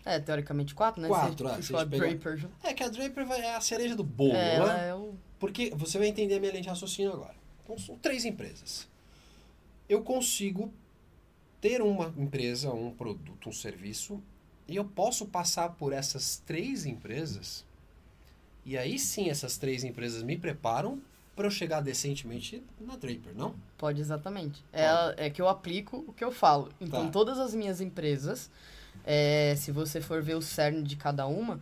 [0.05, 1.07] É, teoricamente quatro, né?
[1.07, 2.47] Quatro, Você ah, se a Draper.
[2.63, 4.89] É que a Draper é a cereja do bolo, É, né?
[4.89, 5.15] é o...
[5.39, 7.35] Porque você vai entender a minha linha de raciocínio agora.
[7.63, 8.87] Então, são três empresas.
[9.87, 10.71] Eu consigo
[11.59, 14.21] ter uma empresa, um produto, um serviço,
[14.67, 17.65] e eu posso passar por essas três empresas,
[18.63, 21.01] e aí sim essas três empresas me preparam
[21.39, 23.55] para eu chegar decentemente na Draper, não?
[23.77, 24.61] Pode, exatamente.
[24.73, 26.69] É, é que eu aplico o que eu falo.
[26.81, 27.11] Então, Tá.
[27.11, 28.51] todas as minhas empresas,
[29.05, 31.61] é, se você for ver o cerne de cada uma,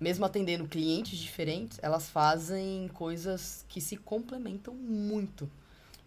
[0.00, 5.50] mesmo atendendo clientes diferentes, elas fazem coisas que se complementam muito.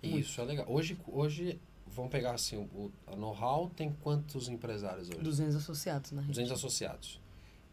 [0.01, 0.17] Muito.
[0.17, 0.65] Isso é legal.
[0.67, 5.19] Hoje, hoje vamos pegar assim, o, a know-how tem quantos empresários hoje?
[5.19, 6.33] 200 associados na rede.
[6.33, 7.21] 200 associados.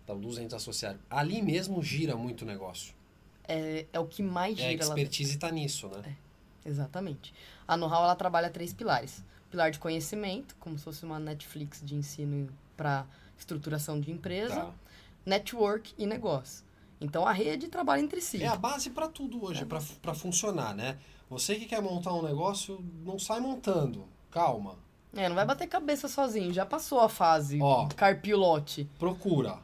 [0.05, 1.01] Então, 200 associados.
[1.09, 2.98] Ali mesmo gira muito negócio.
[3.49, 6.15] É, é o que mais É, a gira expertise está nisso, né?
[6.65, 7.33] Exatamente.
[7.67, 9.25] A know-how ela trabalha três pilares.
[9.51, 13.07] Pilar de conhecimento, como se fosse uma Netflix de ensino para
[13.39, 14.75] estruturação de empresa, Tá.
[15.25, 16.65] network e negócio.
[17.01, 18.43] Então a rede trabalha entre si.
[18.43, 19.65] É a base para tudo hoje, É.
[19.65, 20.99] para funcionar, né?
[21.31, 24.07] Você que quer montar um negócio, não sai montando.
[24.31, 24.77] Calma.
[25.15, 27.87] É, não vai bater cabeça sozinho, já passou a fase Ó.
[27.97, 28.89] carpir o lote.
[28.99, 29.59] Procura.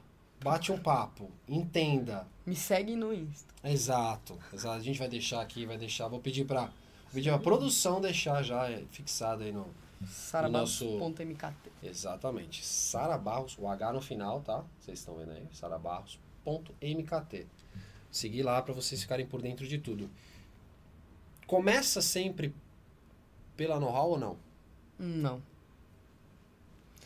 [0.44, 1.30] Bate um papo.
[1.48, 2.26] Entenda.
[2.44, 3.54] Me segue no Insta.
[3.64, 4.38] Exato.
[4.52, 4.76] Exato.
[4.76, 6.07] A gente vai deixar aqui, vai deixar.
[6.07, 6.70] Vou pedir para
[7.11, 9.66] pedir a produção deixar já é, fixado aí no.
[10.07, 11.54] Sarabarros.mkt.
[11.83, 12.62] Exatamente.
[12.62, 14.62] Sara Barros, o H no final, tá?
[14.78, 15.48] Vocês estão vendo aí?
[15.50, 17.46] sarabarros.mkt.
[18.11, 20.11] Seguir lá para vocês ficarem por dentro de tudo.
[21.46, 22.54] Começa sempre
[23.57, 24.37] pela know-how ou não?
[24.98, 25.42] Não.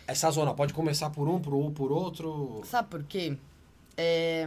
[0.09, 2.63] É sazonal, pode começar por um, por um, por outro.
[2.65, 3.37] Sabe por quê?
[3.95, 4.47] É,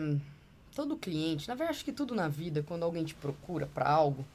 [0.76, 4.26] todo cliente, na verdade, acho que tudo na vida, quando alguém te procura para algo,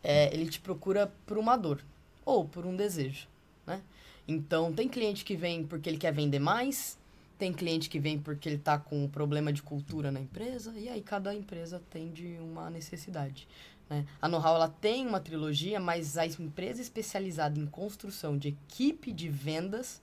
[0.00, 1.80] é, ele te procura por uma dor
[2.24, 3.26] ou por um desejo,
[3.66, 3.82] né?
[4.28, 6.96] Então, tem cliente que vem porque ele quer vender mais,
[7.36, 10.88] tem cliente que vem porque ele tá com um problema de cultura na empresa, e
[10.88, 13.48] aí cada empresa tem de uma necessidade.
[13.90, 14.06] Né?
[14.22, 19.28] A Know-how ela tem uma trilogia, mas a empresa especializada em construção de equipe de
[19.28, 20.00] vendas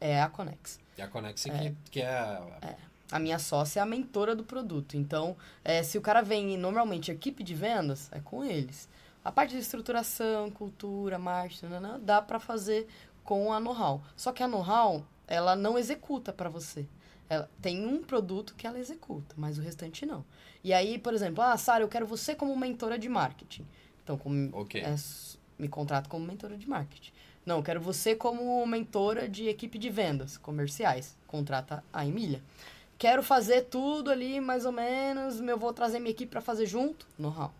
[0.00, 0.80] é a Conex.
[0.96, 2.40] E a Conex que, que é.
[3.12, 4.96] A minha sócia é a mentora do produto.
[4.96, 8.88] Então, é, se o cara vem normalmente equipe de vendas, é com eles.
[9.24, 12.88] A parte de estruturação, cultura, marketing, nananã, dá para fazer
[13.24, 14.02] com a know-how.
[14.16, 16.86] Só que a know-how, ela não executa para você.
[17.28, 20.24] Ela tem um produto que ela executa, mas o restante não.
[20.64, 23.66] E aí, por exemplo, ah, Sara, eu quero você como mentora de marketing.
[24.02, 24.80] Então, como Ok.
[24.80, 24.94] é,
[25.58, 27.12] me contrata como mentora de marketing.
[27.44, 31.16] Não, eu quero você como mentora de equipe de vendas comerciais.
[31.26, 32.42] Contrata a Emília.
[32.98, 35.40] Quero fazer tudo ali, mais ou menos.
[35.40, 37.06] Eu vou trazer minha equipe para fazer junto.
[37.18, 37.52] Know-how.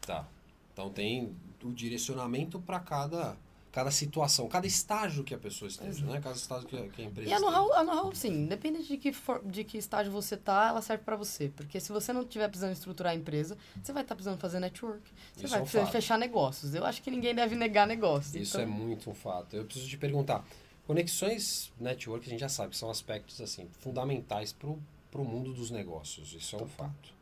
[0.00, 0.26] Tá.
[0.72, 3.36] Então tem o direcionamento para cada,
[3.70, 6.20] cada situação, cada estágio que a pessoa esteja, né?
[6.20, 8.96] Cada estágio que a, que a empresa E a know-how, a know-how, sim, independente de
[8.96, 11.50] que, for, de que estágio você tá, ela serve para você.
[11.54, 15.02] Porque se você não estiver precisando estruturar a empresa, você vai estar precisando fazer network.
[15.34, 15.92] Você Isso vai é um precisar fato.
[15.92, 16.74] fechar negócios.
[16.74, 18.34] Eu acho que ninguém deve negar negócios.
[18.34, 19.54] Isso então, é muito um fato.
[19.54, 20.44] Eu preciso te perguntar.
[20.86, 26.32] Conexões network, a gente já sabe, são aspectos assim fundamentais para o mundo dos negócios.
[26.32, 27.17] Isso é um fato.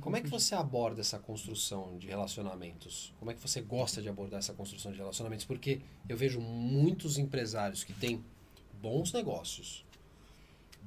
[0.00, 3.12] Como é que você aborda essa construção de relacionamentos?
[3.18, 5.44] Como é que você gosta de abordar essa construção de relacionamentos?
[5.44, 8.22] Porque eu vejo muitos empresários que têm
[8.80, 9.84] bons negócios,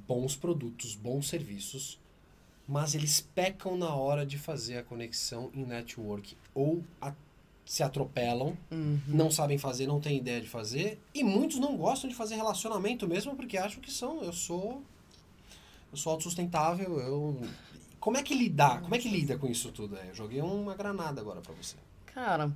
[0.08, 2.00] bons produtos, bons serviços,
[2.68, 7.14] mas eles pecam na hora de fazer a conexão em network ou a
[7.66, 9.00] se atropelam, Uhum.
[9.08, 13.08] não sabem fazer, não têm ideia de fazer, e muitos não gostam de fazer relacionamento
[13.08, 14.84] mesmo porque acham que são, eu sou
[15.92, 17.42] eu sou autossustentável, eu
[18.06, 18.82] Como é que lidar?
[18.84, 19.98] Como é que lida com isso tudo?
[19.98, 21.76] É, Eu joguei uma granada agora pra você.
[22.14, 22.52] Cara,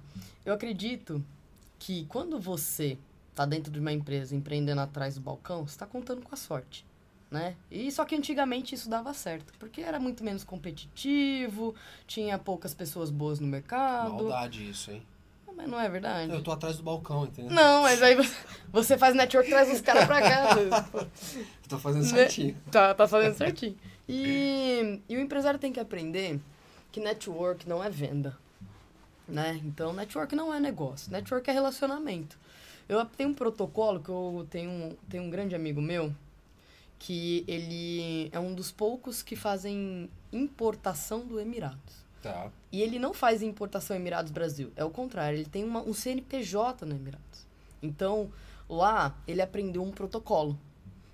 [0.46, 1.26] eu acredito
[1.80, 3.00] que quando você
[3.34, 6.86] tá dentro de uma empresa empreendendo atrás do balcão, você tá contando com a sorte,
[7.32, 7.56] né?
[7.72, 11.74] E só que antigamente isso dava certo, porque era muito menos competitivo,
[12.06, 14.12] tinha poucas pessoas boas no mercado.
[14.14, 15.02] Maldade isso, hein?
[15.58, 16.32] Mas não é verdade?
[16.32, 17.52] Eu tô atrás do balcão, entendeu?
[17.52, 18.16] Não, mas aí
[18.72, 21.08] você- faz network, traz os caras pra cá.
[21.68, 22.08] Tô fazendo Né?
[22.10, 22.56] certinho.
[22.72, 23.76] Tá, tá fazendo certinho.
[24.10, 26.40] E, e o empresário tem que aprender
[26.92, 28.36] que network não é venda.
[29.28, 29.62] Né?
[29.64, 31.12] Então, network não é negócio.
[31.12, 32.38] Network é relacionamento.
[32.88, 36.14] Eu tenho um protocolo que eu tenho um, tenho um grande amigo meu
[36.98, 42.04] que ele é um dos poucos que fazem importação do Emirados.
[42.22, 42.52] Tá.
[42.72, 44.72] E ele não faz importação Emirados Brasil.
[44.76, 47.48] É o contrário, ele tem uma, um CNPJ no Emirados.
[47.82, 48.30] Então,
[48.68, 50.60] lá, ele aprendeu um protocolo.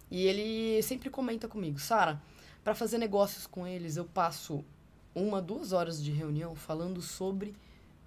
[0.09, 2.19] E ele sempre comenta comigo, Sara,
[2.65, 4.65] para fazer negócios com eles, eu passo
[5.13, 7.55] uma, duas horas de reunião falando sobre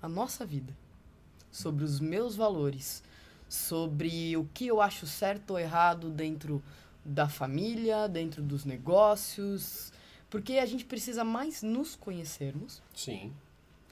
[0.03, 0.77] a nossa vida,
[1.49, 3.01] sobre os meus valores,
[3.49, 6.61] sobre o que eu acho certo ou errado dentro
[7.05, 9.93] da família, dentro dos negócios,
[10.29, 13.33] porque a gente precisa mais nos conhecermos Sim.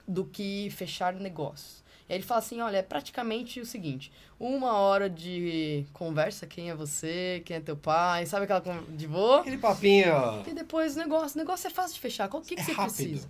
[0.06, 1.84] do que fechar negócios.
[2.08, 7.42] Ele fala assim, olha, é praticamente o seguinte, uma hora de conversa, quem é você,
[7.44, 9.34] quem é teu pai, sabe aquela de vô?
[9.34, 12.60] Aquele papinho, E depois o negócio, o negócio é fácil de fechar, o que, que
[12.60, 12.94] é você rápido.
[12.94, 13.28] precisa?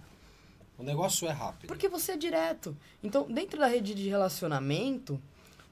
[0.78, 1.68] O negócio é rápido.
[1.68, 2.76] Porque você é direto.
[3.02, 5.18] Então, dentro da rede de relacionamento,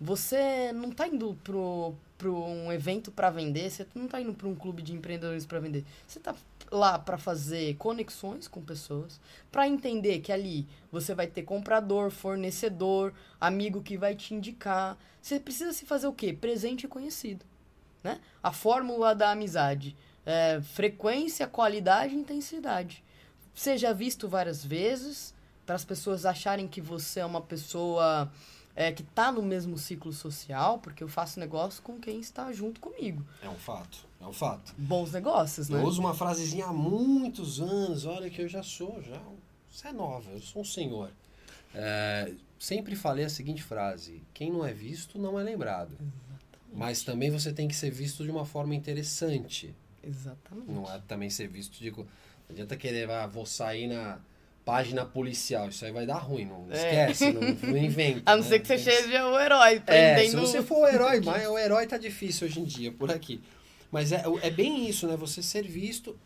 [0.01, 4.49] você não tá indo pro, pro um evento para vender, você não tá indo para
[4.49, 5.85] um clube de empreendedores para vender.
[6.07, 6.35] Você tá
[6.75, 13.15] lá para fazer conexões com pessoas, para entender que ali você vai ter comprador, fornecedor,
[13.41, 14.99] amigo que vai te indicar.
[15.23, 16.33] Você precisa se fazer o quê?
[16.33, 17.45] Presente e conhecido,
[18.03, 18.21] né?
[18.43, 23.03] A fórmula da amizade é frequência, qualidade e intensidade.
[23.55, 25.33] Seja visto várias vezes,
[25.65, 28.31] para as pessoas acharem que você é uma pessoa
[28.77, 32.81] é, que está no mesmo ciclo social, porque eu faço negócio com quem está junto
[32.81, 33.25] comigo.
[33.43, 34.07] É um fato.
[34.21, 34.75] É um fato.
[34.77, 35.81] Bons negócios, né?
[35.81, 38.05] Eu uso uma frasezinha há muitos anos.
[38.05, 39.21] Olha que eu já sou, já.
[39.71, 41.11] Você é nova, eu sou um senhor.
[41.75, 45.97] É, sempre falei a seguinte frase: quem não é visto não é lembrado.
[46.73, 49.75] Mas também você tem que ser visto de uma forma interessante.
[50.03, 50.71] Exatamente.
[50.71, 51.91] Não é também ser visto de.
[51.91, 52.07] Não
[52.51, 54.19] adianta querer, ah, vou sair na
[54.65, 55.69] página policial.
[55.69, 56.47] Isso aí vai dar ruim.
[56.47, 57.11] Não É.
[57.11, 58.23] esquece, não, não inventa.
[58.31, 58.49] A não né?
[58.49, 60.41] ser que você Tem seja o herói, é, se prendendo...
[60.41, 63.41] você for o herói, mas o herói tá difícil hoje em dia, por aqui.
[63.93, 65.17] Mas é, é bem isso, né?
[65.17, 66.19] Você ser visto.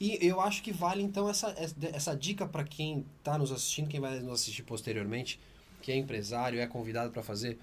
[0.00, 1.52] E eu acho que vale, então, essa,
[1.92, 5.40] essa dica para quem tá nos assistindo, quem vai nos assistir posteriormente,
[5.82, 7.58] que é empresário, é convidado para fazer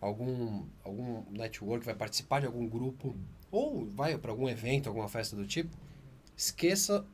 [0.00, 3.16] algum, algum network, vai participar de algum grupo,
[3.50, 5.76] ou vai para algum evento, alguma festa do tipo.
[6.36, 7.04] Esqueça,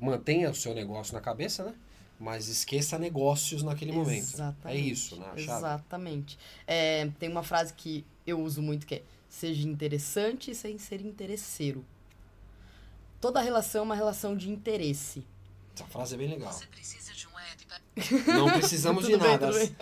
[0.00, 1.74] mantenha o seu negócio na cabeça, né?
[2.18, 4.28] Mas esqueça negócios naquele momento.
[4.28, 4.90] É Exatamente.
[4.90, 5.26] isso, né?
[5.36, 6.38] Exatamente.
[6.66, 11.84] É, tem uma frase que eu uso muito que é seja interessante sem ser interesseiro.
[13.20, 15.24] Toda relação é uma relação de interesse.
[15.74, 16.52] Essa frase é bem legal.
[16.52, 19.52] Você precisa de um app para Não precisamos de nada.
[19.52, 19.76] bem.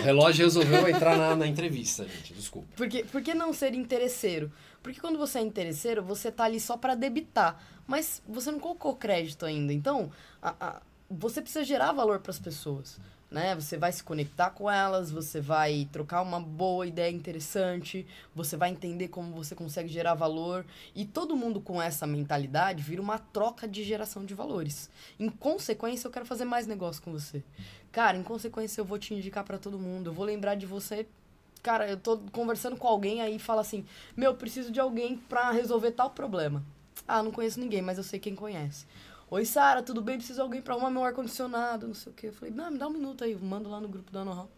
[0.00, 2.34] O relógio resolveu entrar na, na entrevista, gente.
[2.34, 2.68] Desculpa.
[2.76, 4.52] Por que, por que não ser interesseiro?
[4.82, 7.62] Porque quando você é interesseiro, você tá ali só para debitar.
[7.86, 9.72] Mas você não colocou crédito ainda.
[9.72, 12.98] Então, a- a- você precisa gerar valor para as pessoas.
[13.30, 13.54] Né?
[13.54, 18.70] Você vai se conectar com elas, você vai trocar uma boa ideia interessante, você vai
[18.70, 20.66] entender como você consegue gerar valor.
[20.96, 24.90] E todo mundo com essa mentalidade vira uma troca de geração de valores.
[25.18, 27.44] Em consequência, eu quero fazer mais negócio com você.
[27.92, 30.10] Cara, em consequência, eu vou te indicar para todo mundo.
[30.10, 31.06] Eu vou lembrar de você
[31.62, 33.84] Cara, eu tô conversando com alguém aí e fala assim:
[34.16, 36.64] Meu, preciso de alguém pra resolver tal problema.
[37.06, 38.86] Ah, não conheço ninguém, mas eu sei quem conhece.
[39.30, 40.16] Oi, Sara, tudo bem?
[40.16, 42.28] Preciso de alguém pra arrumar meu ar-condicionado, não sei o quê.
[42.28, 44.48] Eu falei: Não, me dá um minuto aí, mando lá no grupo da Know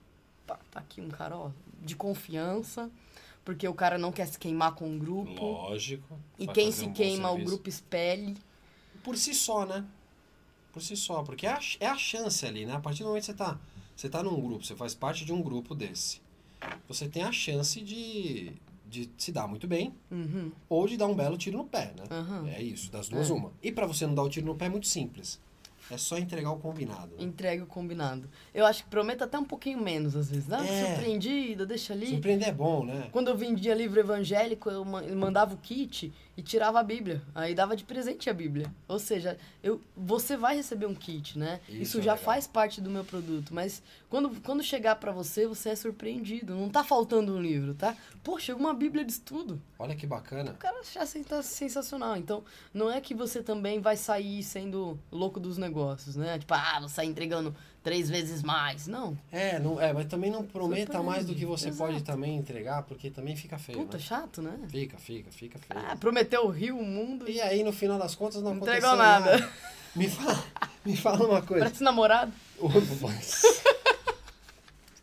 [0.46, 2.90] Pá, tá aqui um cara, ó, de confiança,
[3.44, 5.44] porque o cara não quer se queimar com o grupo.
[5.44, 6.18] Lógico.
[6.38, 8.36] E quem se um queima, o grupo espelhe.
[9.04, 9.84] Por si só, né?
[10.72, 11.22] Por si só.
[11.22, 12.74] Porque é a, é a chance ali, né?
[12.74, 13.58] A partir do momento que você tá,
[13.94, 16.21] você tá num grupo, você faz parte de um grupo desse,
[16.88, 18.52] você tem a chance de,
[18.88, 22.04] de se dar muito bem Uhum, ou de dar um belo tiro no pé, né?
[22.10, 22.48] aham.
[22.48, 23.32] É isso, das duas É.
[23.32, 23.52] uma.
[23.62, 25.40] E pra você não dar o tiro no pé é muito simples.
[25.94, 27.08] É só entregar o combinado.
[27.16, 27.22] né?
[27.24, 28.28] Entregue o combinado.
[28.54, 30.50] Eu acho que prometa até um pouquinho menos, às vezes.
[30.52, 30.86] Ah, É.
[30.96, 32.06] surpreendida, deixa ali.
[32.06, 33.08] Surpreender é bom, né?
[33.12, 37.20] Quando eu vendia livro evangélico, eu ma- eu mandava o kit e tirava a Bíblia.
[37.34, 38.72] Aí dava de presente a Bíblia.
[38.88, 41.60] Ou seja, eu, você vai receber um kit, né?
[41.68, 42.24] Isso Isso, é já legal.
[42.24, 43.52] faz parte do meu produto.
[43.52, 46.54] Mas quando, quando chegar pra você, você é surpreendido.
[46.54, 47.94] Não tá faltando um livro, tá?
[48.24, 49.60] Pô, chegou uma Bíblia de estudo.
[49.78, 50.52] Olha que bacana.
[50.52, 52.16] O cara já senta sensacional.
[52.16, 55.81] Então, não é que você também vai sair sendo louco dos negócios,
[56.16, 56.38] né?
[56.38, 58.86] Tipo, ah, vou sair entregando três vezes mais.
[58.86, 59.16] Não.
[59.30, 62.12] É, não, é, mas também não prometa mais do que você pode Exato.
[62.12, 63.78] também entregar, porque também fica feio.
[63.78, 64.02] Puta, né?
[64.02, 64.58] chato, né?
[64.68, 65.80] Fica, fica, fica feio.
[65.88, 67.28] Ah, prometeu o rio, o mundo.
[67.28, 69.50] E aí, no final das contas, não Não aconteceu entregou nada.
[69.94, 70.44] Me fala,
[70.84, 71.64] me fala uma coisa.
[71.66, 72.32] Parece namorado.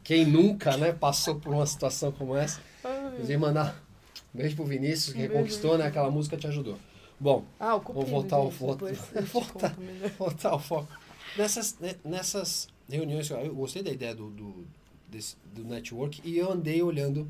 [0.03, 2.59] Quem nunca, né, passou por uma situação como essa?
[2.83, 3.75] Eu ia mandar
[4.33, 5.85] um beijo pro Vinícius, que reconquistou, né?
[5.85, 6.79] Aquela música te ajudou.
[7.19, 9.75] Bom, Ah, Vou voltar ao te Voltar.
[10.17, 10.87] voltar ao foco.
[11.37, 14.65] Nessas, né, nessas reuniões, eu gostei da ideia do, do,
[15.07, 17.29] desse- do network e eu andei olhando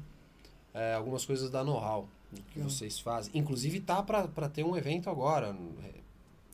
[0.74, 2.08] é, algumas coisas da know-how
[2.52, 2.70] que Legal.
[2.70, 3.32] vocês fazem.
[3.36, 5.56] Inclusive tá pra ter um evento agora.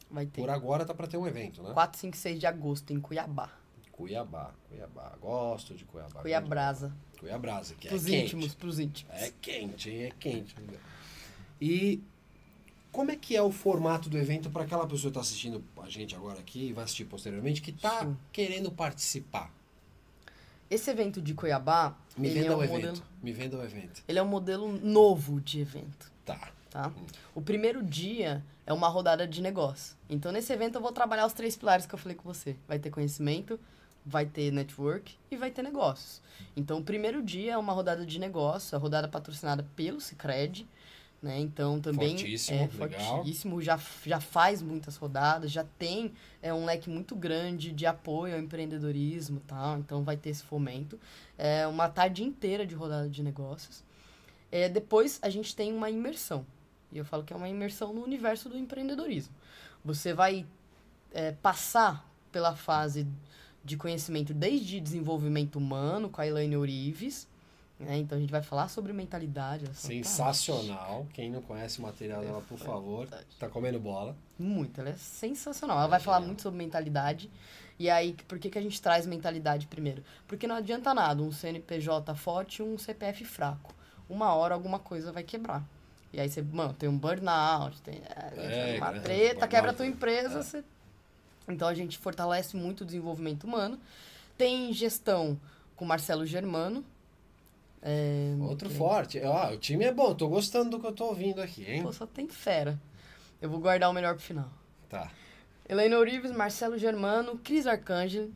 [0.10, 0.40] Vai ter.
[0.42, 1.72] Por agora tá pra ter um evento, né?
[1.74, 3.52] 4, 5, 6 de agosto, em Cuiabá.
[3.92, 5.14] Cuiabá, Cuiabá.
[5.22, 6.22] Gosto de Cuiabá.
[6.22, 6.94] Cuiabrasa.
[7.20, 8.24] Cuiabrasa, que é Pros quente.
[8.36, 9.14] íntimos, pros íntimos.
[9.14, 10.04] É quente, hein?
[10.04, 10.56] É quente.
[11.62, 12.02] E
[12.96, 15.90] como é que é o formato do evento para aquela pessoa que está assistindo a
[15.90, 19.54] gente agora aqui e vai assistir posteriormente, que está querendo participar?
[20.70, 22.76] Esse evento de Cuiabá, Me venda é o um evento.
[22.88, 24.02] modelo, Me venda o evento.
[24.08, 26.40] ele é um modelo novo de evento, Tá.
[26.70, 26.90] tá?
[27.36, 29.98] O primeiro dia é uma rodada de negócio.
[30.10, 32.56] Então, nesse evento, eu vou trabalhar os três pilares que eu falei com você.
[32.66, 33.60] Vai ter conhecimento,
[34.06, 36.22] vai ter network e vai ter negócios.
[36.56, 40.66] Então, o primeiro dia é uma rodada de negócio, a rodada patrocinada pelo Cicred,
[41.26, 41.40] né?
[41.40, 43.18] Então, também Fortíssimo, é legal.
[43.18, 48.36] fortíssimo, já, já faz muitas rodadas, já tem é, um leque muito grande de apoio
[48.36, 49.76] ao empreendedorismo, tá?
[49.80, 51.00] Então, vai ter esse fomento.
[51.38, 53.84] É uma tarde inteira de rodada de negócios.
[54.52, 56.46] É, depois, a gente tem uma imersão.
[56.92, 59.34] E eu falo que é uma imersão no universo do empreendedorismo.
[59.84, 60.46] Você vai
[61.12, 63.08] é, passar pela fase
[63.64, 67.28] de conhecimento desde desenvolvimento humano com a Elaine Orives.
[67.80, 67.98] Né?
[67.98, 69.66] Então a gente vai falar sobre mentalidade.
[69.66, 69.74] é.
[69.74, 71.06] Sensacional.
[71.14, 73.08] Quem não conhece o material dela, por favor,
[73.38, 74.16] tá comendo bola.
[74.40, 75.78] Muito, ela é sensacional.
[75.80, 76.28] Ela vai falar genial.
[76.28, 77.30] muito sobre mentalidade.
[77.78, 80.04] E aí, por que, que a gente traz mentalidade primeiro?
[80.28, 83.76] Porque não adianta nada um CNPJ forte e um CPF fraco.
[84.10, 85.64] Uma hora alguma coisa vai quebrar.
[86.14, 87.96] E aí você, mano, tem um burnout, tem
[88.38, 89.90] é, É, uma treta, quebra a tua é.
[89.90, 90.42] empresa.
[90.42, 90.64] Você...
[91.48, 93.78] Então a gente fortalece muito o desenvolvimento humano.
[94.38, 95.38] Tem gestão
[95.76, 96.86] com Marcelo Germano.
[97.88, 99.22] É, Outro que- forte.
[99.24, 101.84] Ó, o time é bom, tô gostando do que eu tô ouvindo aqui, hein?
[101.84, 102.82] Pô, só tem fera.
[103.40, 104.50] Eu vou guardar o melhor pro final.
[104.90, 105.12] Tá.
[105.70, 108.34] Helena Orives, Marcelo Germano, Cris Arcangeli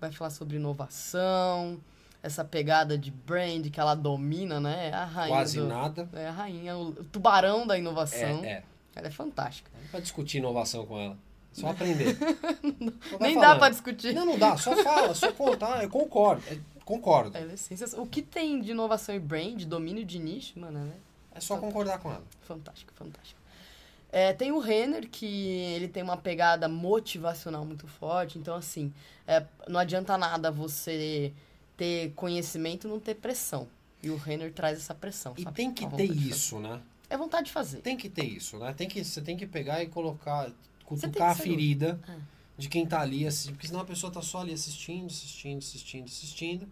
[0.00, 1.80] vai falar sobre inovação,
[2.22, 4.88] essa pegada de brand que ela domina, né?
[4.88, 6.08] É a rainha Quase do- nada.
[6.12, 8.44] É a rainha, o tubarão da inovação.
[8.44, 8.62] É, é.
[8.96, 9.70] Ela é fantástica.
[9.80, 11.16] Não pra discutir inovação com ela.
[11.52, 12.16] Só aprender.
[13.20, 13.58] Nem dá falando.
[13.58, 14.14] pra discutir.
[14.14, 14.56] Não, não dá.
[14.56, 15.82] Só fala, só contar.
[15.82, 16.42] Eu concordo.
[16.90, 17.36] Concordo.
[17.36, 18.04] Ela é sensacional.
[18.04, 20.96] O que tem de inovação e brand, domínio de nicho, mano, ela
[21.34, 22.24] é só concordar com ela.
[22.42, 23.38] Fantástico, fantástico.
[24.12, 28.38] É, tem o Renner, que ele tem uma pegada motivacional muito forte.
[28.38, 28.92] Então, assim,
[29.26, 31.32] é, não adianta nada você
[31.76, 33.68] ter conhecimento e não ter pressão.
[34.02, 35.34] E o Renner traz essa pressão.
[35.38, 35.56] E sabe?
[35.56, 36.80] tem que ter isso, né?
[37.08, 37.78] É vontade de fazer.
[37.78, 38.72] Tem que ter isso, né?
[38.72, 40.50] Tem que, você tem que pegar e colocar,
[40.84, 42.16] cutucar a ferida É.
[42.58, 43.54] de quem tá ali assistindo.
[43.54, 46.68] Porque senão a pessoa tá só ali assistindo, assistindo, assistindo, assistindo.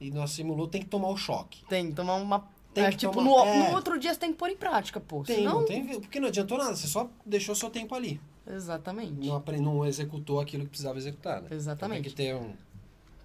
[0.00, 1.64] E não assimilou, tem que tomar o choque.
[1.66, 2.48] Tem que tomar uma.
[2.72, 3.68] Tem é, que tipo, tomar- no, é.
[3.70, 5.22] no outro dia você tem que pôr em prática, pô.
[5.24, 5.60] Tem, Senão...
[5.60, 8.20] não tem, porque não adiantou nada, você só deixou seu tempo ali.
[8.46, 9.26] Exatamente.
[9.26, 11.48] Não, apre- não executou aquilo que precisava executar, né?
[11.50, 12.02] Exatamente.
[12.02, 12.52] Tem que ter um.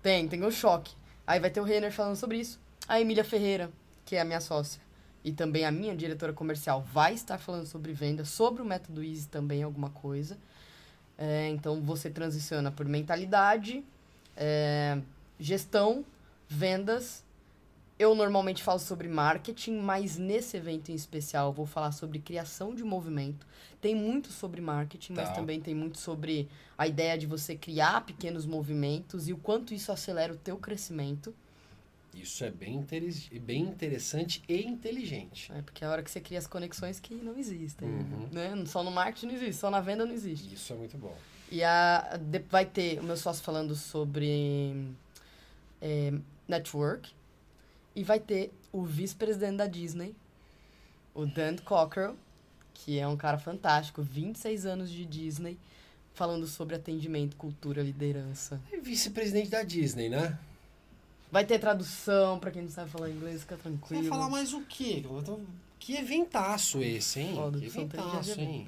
[0.01, 0.93] Tem, tem o choque.
[1.25, 2.59] Aí vai ter o Renner falando sobre isso.
[2.87, 3.71] A Emília Ferreira,
[4.03, 4.81] que é a minha sócia,
[5.23, 9.27] e também a minha diretora comercial, vai estar falando sobre venda, sobre o método Easy
[9.29, 10.37] também, alguma coisa.
[11.17, 13.81] É, então você transiciona por mentalidade,
[14.35, 14.99] é,
[15.39, 16.03] gestão,
[16.53, 17.23] vendas.
[17.99, 22.73] Eu normalmente falo sobre marketing, mas nesse evento em especial eu vou falar sobre criação
[22.73, 23.45] de movimento.
[23.79, 25.35] Tem muito sobre marketing, mas Tá.
[25.35, 29.91] também tem muito sobre a ideia de você criar pequenos movimentos e o quanto isso
[29.91, 31.33] acelera o teu crescimento.
[32.15, 35.51] Isso é bem, interes- bem interessante e inteligente.
[35.51, 35.61] Né?
[35.63, 37.87] Porque é a hora que você cria as conexões que não existem.
[37.87, 38.27] Uhum.
[38.31, 38.63] Né?
[38.65, 40.53] Só no marketing não existe, só na venda não existe.
[40.53, 41.15] Isso é muito bom.
[41.51, 44.75] E a, vai ter o meu sócio falando sobre
[45.81, 46.13] é,
[46.47, 47.11] network.
[47.95, 50.15] E vai ter o vice-presidente da Disney,
[51.13, 52.15] o Dan Cockrell,
[52.73, 55.59] que é um cara fantástico, 26 anos de Disney,
[56.15, 58.59] falando sobre atendimento, cultura, liderança.
[58.71, 60.37] É vice-presidente da Disney, né?
[61.31, 64.01] Vai ter tradução pra quem não sabe falar inglês, fica Você tranquilo.
[64.01, 65.03] vai falar mais o quê?
[65.79, 67.35] Que eventaço esse, hein?
[67.35, 68.67] Foda, que eventaço, hein?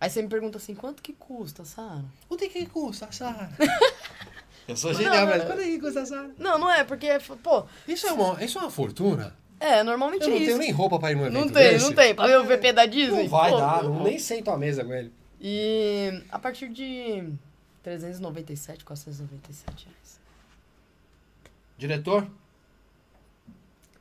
[0.00, 2.04] Aí você me pergunta assim, quanto que custa, Sara?
[2.28, 3.50] Quanto é que custa, Sara?
[4.68, 5.52] Eu sou Não, genial, mas não.
[5.52, 6.30] é que custa, Sara?
[6.38, 7.08] Não, não é, porque,
[7.42, 9.36] pô, Isso é uma, isso é uma fortuna?
[9.60, 10.46] é, normalmente Eu é não isso.
[10.46, 11.84] tenho nem roupa pra ir num evento Não tem, desse.
[11.84, 12.14] não tem.
[12.14, 13.22] Pra ver o VP da Disney?
[13.22, 13.94] Não vai Pô, dar, não.
[13.94, 15.12] não, nem sento à mesa com ele.
[15.40, 17.32] E a partir de
[17.82, 20.20] 397, 497 reais.
[21.78, 22.26] Diretor?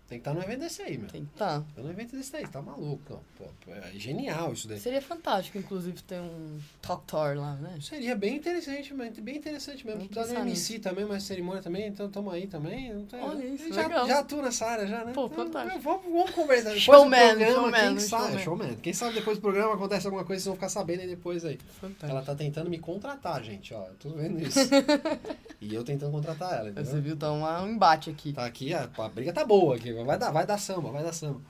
[0.07, 1.07] Tem que estar num evento desse aí, meu.
[1.09, 1.63] Tem, tá.
[1.75, 3.23] Tá num evento desse aí, tá maluco.
[3.39, 4.79] Pô, é genial isso daí.
[4.79, 7.75] Seria fantástico, inclusive, ter um Talk Tour lá, né?
[7.81, 10.07] Seria bem interessante, bem interessante mesmo.
[10.07, 12.93] Precisa de pensar MC também, mais cerimônia também, então tamo aí também.
[12.93, 14.07] Não tem- Olha isso, já, legal.
[14.07, 15.11] já atuo nessa área já, né?
[15.11, 15.79] Pô, Então, fantástico.
[15.79, 16.75] Vamos, vamos conversar.
[16.75, 18.43] Showman, programa, showman, quem sabe, showman.
[18.43, 18.75] showman.
[18.75, 21.57] Quem sabe depois do programa acontece alguma coisa, vocês vão ficar sabendo aí depois aí.
[21.81, 22.11] Fantástico.
[22.11, 23.87] Ela tá tentando me contratar, gente, ó.
[23.87, 24.59] Eu tô vendo isso.
[25.59, 26.91] e eu tentando contratar ela, entendeu?
[26.91, 28.33] Você viu, tá uma- um embate aqui.
[28.33, 31.13] Tá aqui, a, a briga tá boa aqui, vai dar, vai dar samba, vai dar
[31.13, 31.41] samba.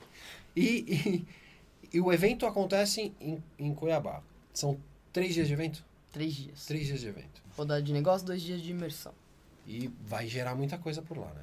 [0.54, 1.24] E,
[1.92, 4.22] e, e o evento acontece em, em Cuiabá.
[4.52, 4.78] São
[5.12, 5.84] três dias de evento?
[6.12, 6.66] Três dias.
[6.66, 7.42] Três dias de evento.
[7.56, 9.12] Rodada de negócio, dois dias de imersão.
[9.66, 11.42] E vai gerar muita coisa por lá, né?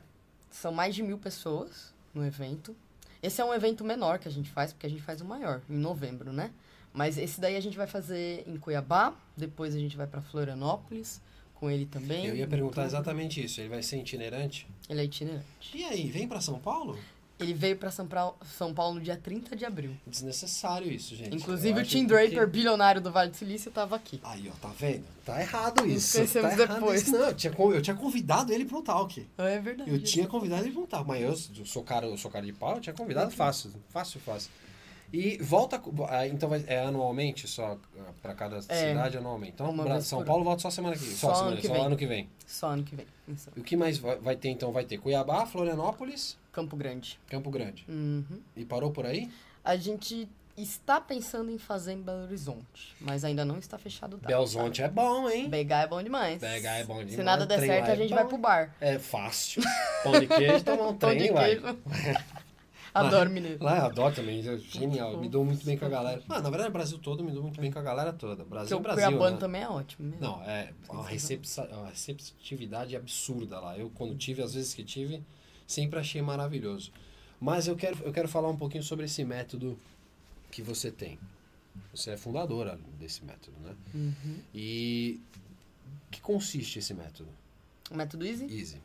[0.49, 2.75] São mais de mil pessoas no evento.
[3.21, 5.61] Esse é um evento menor que a gente faz, porque a gente faz o maior,
[5.69, 6.51] em novembro, né?
[6.93, 11.21] Mas esse daí a gente vai fazer em Cuiabá, depois a gente vai pra Florianópolis,
[11.63, 12.25] com ele também.
[12.25, 13.61] Eu ia perguntar exatamente isso.
[13.61, 14.67] Ele vai ser itinerante?
[14.89, 15.45] Ele é itinerante.
[15.73, 16.99] E aí, vem pra São Paulo?
[17.39, 19.91] Ele veio pra São, Pra- São Paulo no dia 30 de abril.
[20.05, 21.35] Desnecessário isso, gente.
[21.35, 24.19] Inclusive Eu o Tim que- Draper, bilionário do Vale do Silício, tava aqui.
[24.23, 25.03] Aí, ó, tá vendo?
[25.25, 26.17] Tá errado isso.
[26.17, 27.01] conhecemos tá depois.
[27.01, 27.11] isso.
[27.11, 29.25] Não, eu tinha, eu tinha convidado ele pro talk.
[29.37, 29.89] É verdade.
[29.89, 32.45] Eu tinha convidado ele pra um talk, mas eu, eu sou cara, eu sou cara
[32.45, 34.51] de pau, eu tinha convidado fácil, fácil, fácil.
[35.13, 35.79] E volta,
[36.27, 39.53] então é anualmente só ah, pra cada cidade anualmente.
[39.53, 41.73] Então, vez São por Paulo volta só semana que Só só, ano semana, que só
[41.73, 41.85] vem.
[41.85, 42.29] ano que vem.
[42.47, 43.05] Só ano que vem.
[43.27, 43.51] Isso.
[43.55, 44.71] E o que mais vai, vai ter então?
[44.71, 47.19] Vai ter Cuiabá, Florianópolis, Campo Grande.
[47.27, 47.85] Campo Grande.
[47.87, 48.41] Uhum.
[48.57, 49.29] E parou por aí?
[49.63, 54.17] A gente está pensando em fazer em Belo Horizonte, mas ainda não está fechado o
[54.17, 54.27] data.
[54.27, 55.47] Belzonte é bom, hein?
[55.47, 56.41] BH é bom demais.
[56.41, 57.15] BH é bom demais.
[57.15, 58.75] Se nada der Trem certo, a é gente bom, vai pro bar.
[58.81, 59.61] É fácil.
[60.03, 61.59] Pão de queijo, tomar um Pão trem, vai.
[62.93, 63.63] Adoro mineiro.
[63.63, 65.17] Lá eu adoro também, é genial.
[65.17, 66.21] Me dou muito bem com a galera.
[66.29, 68.37] Ah, na verdade, o Brasil todo me dou muito bem com a galera toda.
[68.37, 69.03] Porque Brasil, o Brasil.
[69.03, 69.37] Cuiabano Né?
[69.39, 70.09] também é ótimo.
[70.09, 70.21] Mesmo.
[70.21, 73.77] Não, é uma, recepça- uma receptividade absurda lá.
[73.77, 75.23] Eu, quando tive, as vezes que tive,
[75.65, 76.91] sempre achei maravilhoso.
[77.41, 79.77] Mas eu quero, eu quero falar um pouquinho sobre esse método
[80.51, 81.17] que você tem.
[81.93, 83.75] Você é fundadora desse método, né?
[83.95, 84.37] Uhum.
[84.53, 85.19] E
[86.11, 87.29] que consiste esse método?
[87.89, 88.45] O método Easy?
[88.45, 88.77] Easy.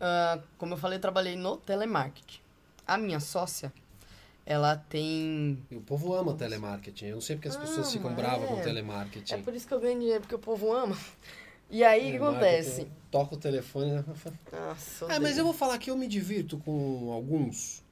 [0.00, 2.38] Ah, como eu falei, eu trabalhei no telemarketing.
[2.86, 3.72] A minha sócia,
[4.44, 5.58] ela tem.
[5.70, 7.06] E o povo ama telemarketing.
[7.06, 8.62] Eu não sei porque as pessoas ficam Ama, bravas com é.
[8.62, 9.34] telemarketing.
[9.34, 10.96] É por isso que eu ganho dinheiro, porque o povo ama.
[11.70, 12.86] E aí, o que acontece?
[13.10, 13.92] Toca o telefone.
[13.92, 14.04] né?
[14.52, 17.82] Nossa, É, mas eu vou falar que eu me divirto com alguns.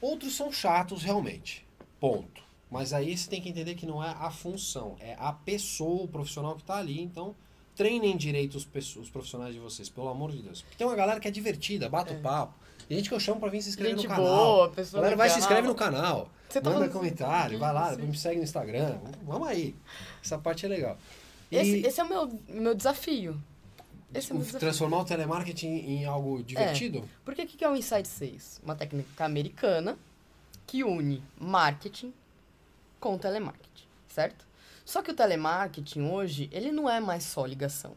[0.00, 1.66] Outros são chatos, realmente.
[1.98, 2.42] Ponto.
[2.70, 6.08] Mas aí você tem que entender que não é a função, é a pessoa, o
[6.08, 7.00] profissional que tá ali.
[7.00, 7.34] Então,
[7.74, 10.60] treinem direito os, os profissionais de vocês, pelo amor de Deus.
[10.60, 12.54] Porque tem uma galera que é divertida, bate o papo.
[12.88, 14.26] Tem gente que eu chamo pra vir se inscrever Gente no canal.
[14.26, 16.30] boa, pessoa galera vai se inscreve no canal.
[16.48, 18.98] Você tá manda comentário, vai lá, me segue no Instagram.
[19.24, 19.74] Vamos aí.
[20.22, 20.98] Essa parte é legal.
[21.50, 23.40] E Esse, esse é o meu, meu desafio.
[24.14, 24.60] Esse é o meu desafio.
[24.60, 27.08] transformar o telemarketing em algo divertido?
[27.24, 28.60] Porque o que que é o Insight 6?
[28.62, 29.96] Uma técnica americana
[30.66, 32.12] que une marketing
[33.00, 34.46] com telemarketing, certo?
[34.84, 37.94] Só que o telemarketing hoje, ele não é mais só ligação.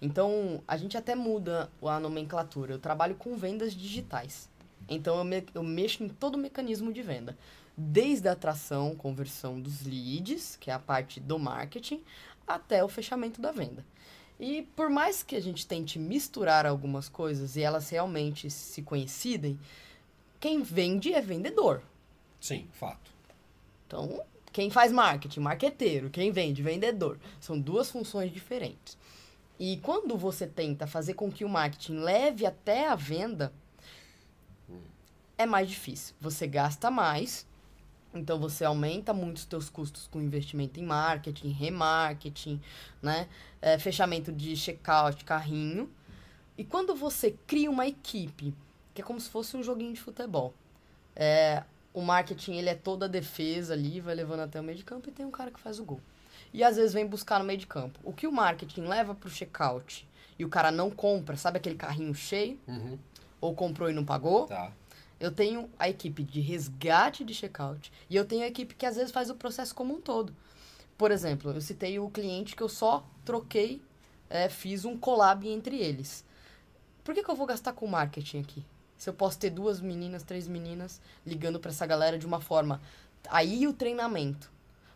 [0.00, 2.72] Então, a gente até muda a nomenclatura.
[2.72, 4.48] Eu trabalho com vendas digitais.
[4.88, 7.36] Então, eu, me- eu mexo em todo o mecanismo de venda.
[7.76, 12.02] Desde a atração, conversão dos leads, que é a parte do marketing,
[12.46, 13.84] até o fechamento da venda.
[14.38, 19.58] E por mais que a gente tente misturar algumas coisas e elas realmente se coincidem,
[20.40, 21.82] quem vende é vendedor.
[22.40, 23.10] Sim, fato.
[23.86, 27.18] Então, quem faz marketing, marqueteiro, quem vende, vendedor.
[27.38, 28.96] São duas funções diferentes.
[29.60, 33.52] E quando você tenta fazer com que o marketing leve até a venda,
[35.36, 36.14] é mais difícil.
[36.18, 37.46] Você gasta mais,
[38.14, 42.58] então você aumenta muito os teus custos com investimento em marketing, remarketing,
[43.02, 43.28] né?
[43.60, 45.90] É, fechamento de checkout, carrinho.
[46.56, 48.54] E quando você cria uma equipe,
[48.94, 50.54] que é como se fosse um joguinho de futebol,
[51.14, 54.84] é, o marketing ele é toda a defesa ali, vai levando até o meio de
[54.84, 56.00] campo e tem um cara que faz o gol.
[56.52, 57.98] E às vezes vem buscar no meio de campo.
[58.02, 62.14] O que o marketing leva pro checkout e o cara não compra, sabe aquele carrinho
[62.14, 62.58] cheio?
[62.66, 62.98] Uhum,
[63.40, 64.46] Ou comprou e não pagou?
[64.46, 64.72] tá.
[65.18, 68.96] Eu tenho a equipe de resgate de checkout e eu tenho a equipe que às
[68.96, 70.34] vezes faz o processo como um todo.
[70.96, 73.82] Por exemplo, eu citei o cliente que eu só troquei,
[74.30, 76.24] é, fiz um collab entre eles.
[77.04, 78.64] Por que, que eu vou gastar com marketing aqui?
[78.96, 82.80] Se eu posso ter duas meninas, três meninas ligando pra essa galera de uma forma.
[83.28, 84.50] Aí o treinamento.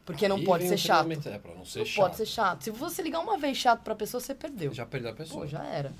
[0.05, 1.11] Porque não Aí pode ser chato.
[1.29, 2.05] É, pra não ser Não chato.
[2.05, 2.63] pode ser chato.
[2.65, 4.73] Se você ligar uma vez chato pra pessoa, você perdeu.
[4.73, 5.41] Já perdeu a pessoa.
[5.43, 5.93] Pô, já era.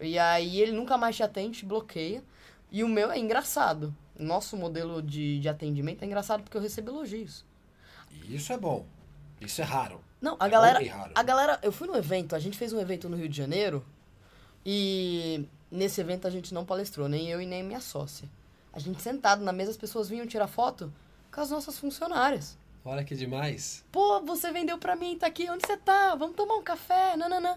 [0.00, 2.22] E aí ele nunca mais te atende, te bloqueia.
[2.70, 3.94] E o meu é engraçado.
[4.18, 7.44] Nosso modelo de, de atendimento é engraçado porque eu recebo elogios.
[8.10, 8.84] E Isso é bom.
[9.40, 10.00] Isso é raro.
[10.20, 10.88] Não, a É galera.
[10.96, 11.12] raro.
[11.14, 11.58] A galera.
[11.62, 13.84] Eu fui no evento, a gente fez um evento no Rio de Janeiro.
[14.66, 18.28] E nesse evento a gente não palestrou, nem eu e nem minha sócia.
[18.72, 20.92] A gente sentado na mesa, as pessoas vinham tirar foto
[21.32, 22.56] com as nossas funcionárias.
[22.84, 23.84] Olha que demais.
[23.90, 26.14] Pô, você vendeu pra mim, tá aqui, onde você tá?
[26.14, 27.56] Vamos tomar um café, nananã.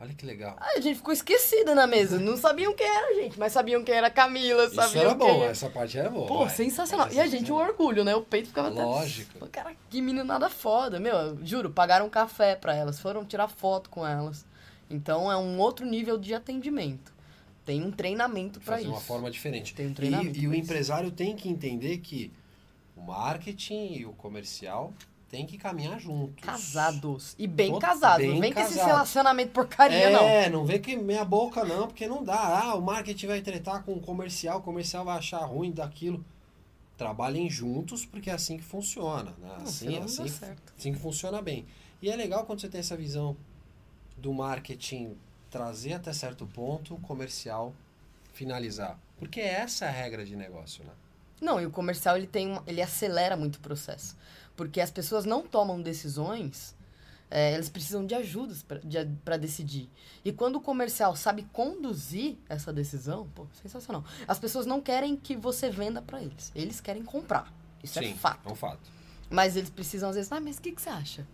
[0.00, 0.56] Olha que legal.
[0.60, 2.20] A gente ficou esquecida na mesa.
[2.20, 5.14] Não sabiam quem era a gente, mas sabiam quem era a Camila, Isso sabiam era
[5.14, 5.42] bom, quem...
[5.42, 6.28] essa parte era boa.
[6.28, 6.50] Pô, vai.
[6.50, 7.08] sensacional.
[7.10, 7.68] E a gente, um sensacional.
[7.68, 8.14] orgulho, né?
[8.14, 8.84] O peito ficava até...
[8.84, 9.48] Lógico.
[9.48, 11.00] Cara, que meninada foda.
[11.00, 14.46] Meu, eu juro, pagaram um café pra elas, foram tirar foto com elas.
[14.88, 17.12] Então é um outro nível de atendimento.
[17.64, 18.92] Tem um treinamento pra Fazer isso.
[18.92, 19.74] uma forma diferente.
[19.74, 20.64] Tem um E, treinamento e o pra isso.
[20.64, 22.32] empresário tem que entender que
[22.98, 24.92] o marketing e o comercial
[25.28, 26.42] tem que caminhar juntos.
[26.44, 27.34] Casados.
[27.38, 28.18] E bem Todo- casados.
[28.26, 30.20] bem não vem com esse relacionamento porcaria, não.
[30.22, 32.62] É, não vem que meia boca não, porque não dá.
[32.62, 36.24] Ah, o marketing vai tretar com o comercial, o comercial vai achar ruim daquilo.
[36.96, 39.32] Trabalhem juntos, porque é assim que funciona.
[39.38, 39.56] Né?
[39.62, 40.24] Assim, assim,
[40.76, 41.64] assim que funciona bem.
[42.02, 43.36] E é legal quando você tem essa visão
[44.16, 45.16] do marketing
[45.50, 47.72] trazer até certo ponto, o comercial
[48.32, 48.98] finalizar.
[49.18, 50.90] Porque essa é a regra de negócio, né?
[51.40, 54.16] Não, e o comercial ele tem uma- ele acelera muito o processo.
[54.56, 56.74] Porque as pessoas não tomam decisões,
[57.30, 58.64] é, elas precisam de ajudas
[59.24, 59.88] para decidir.
[60.24, 64.04] E quando o comercial sabe conduzir essa decisão, pô, sensacional.
[64.26, 67.52] As pessoas não querem que você venda para eles, eles querem comprar.
[67.84, 68.48] Isso Sim, é fato.
[68.48, 68.90] é um fato.
[69.30, 71.26] Mas eles precisam às vezes, ah, mas o que, que você acha?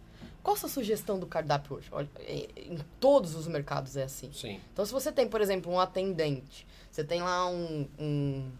[0.42, 1.88] Qual a sua sugestão do cardápio hoje?
[1.90, 4.30] Olha, é- em todos os mercados é assim.
[4.32, 4.60] Sim.
[4.72, 8.50] Então, se você tem, por exemplo, um atendente, você tem lá um, um,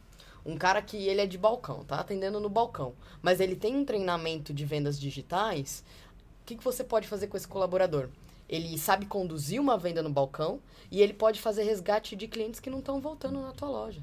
[0.45, 3.84] um cara que ele é de balcão, tá atendendo no balcão, mas ele tem um
[3.84, 5.82] treinamento de vendas digitais,
[6.42, 8.09] o que, que você pode fazer com esse colaborador?
[8.49, 12.68] Ele sabe conduzir uma venda no balcão e ele pode fazer resgate de clientes que
[12.68, 14.03] não estão voltando na tua loja.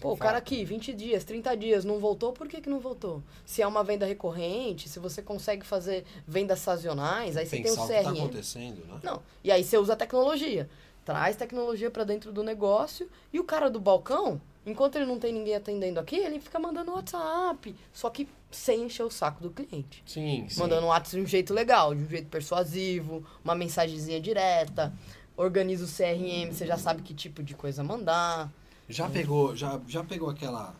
[0.00, 3.22] Pô, o cara aqui, 20 dias, 30 dias, não voltou, por que, que não voltou?
[3.46, 7.80] Se é uma venda recorrente, se você consegue fazer vendas sazonais, aí você tem Pensar
[7.80, 8.18] o o que está CRM.
[8.18, 9.00] acontecendo, né?
[9.02, 9.22] Não.
[9.42, 10.68] E aí você usa a tecnologia.
[11.06, 15.32] Traz tecnologia pra dentro do negócio e o cara do balcão, enquanto ele não tem
[15.32, 20.02] ninguém atendendo aqui, ele fica mandando WhatsApp, só que sem encher o saco do cliente.
[20.04, 20.58] Sim, sim.
[20.58, 24.92] Mandando um WhatsApp de um jeito legal, de um jeito persuasivo, uma mensagenzinha direta,
[25.36, 28.50] organiza o CRM, você já sabe que tipo de coisa mandar.
[28.88, 30.74] Já pegou, já, já pegou aquela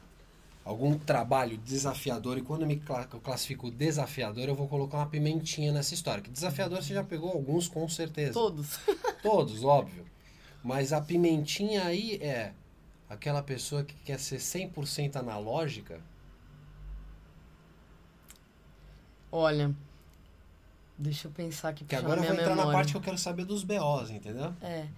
[0.65, 5.71] algum trabalho desafiador e quando eu me eu classifico desafiador, eu vou colocar uma pimentinha
[5.71, 6.21] nessa história.
[6.21, 8.33] Que desafiador você já pegou alguns com certeza.
[8.33, 8.81] Todos.
[9.23, 10.06] Todos, óbvio.
[10.67, 12.53] Mas a pimentinha aí é
[13.09, 16.01] aquela pessoa que quer ser 100% analógica.
[19.31, 19.73] Olha,
[20.99, 22.73] deixa eu pensar aqui Que agora eu vou entrar na memória.
[22.73, 24.53] parte que eu quero saber dos BOs, entendeu?
[24.61, 24.89] É.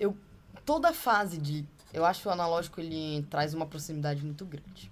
[0.00, 0.16] Eu,
[0.64, 1.66] toda fase de.
[1.92, 4.90] Eu acho que o analógico ele traz uma proximidade muito grande.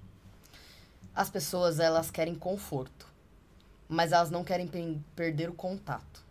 [1.14, 3.06] As pessoas, elas querem conforto.
[3.88, 4.68] Mas elas não querem
[5.16, 6.22] perder o contato.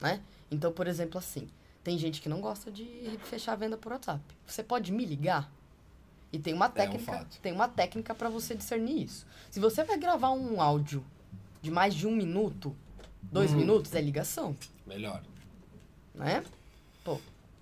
[0.00, 0.20] Né?
[0.50, 1.48] Então, por exemplo, assim.
[1.88, 2.84] Tem gente que não gosta de
[3.24, 4.20] fechar a venda por WhatsApp.
[4.46, 5.50] Você pode me ligar?
[6.30, 7.38] E tem uma técnica, fato.
[7.40, 9.26] tem uma técnica para você discernir isso.
[9.50, 11.02] Se você vai gravar um áudio
[11.62, 12.76] de mais de um minuto,
[13.22, 13.56] dois Uhum.
[13.60, 14.54] minutos, é ligação,
[14.86, 15.22] Melhor.
[16.14, 16.44] né?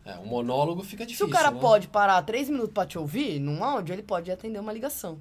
[0.05, 1.29] É, um monólogo fica Se difícil.
[1.29, 1.61] o cara né?
[1.61, 5.21] pode parar três minutos pra te ouvir, num áudio, ele pode atender uma ligação.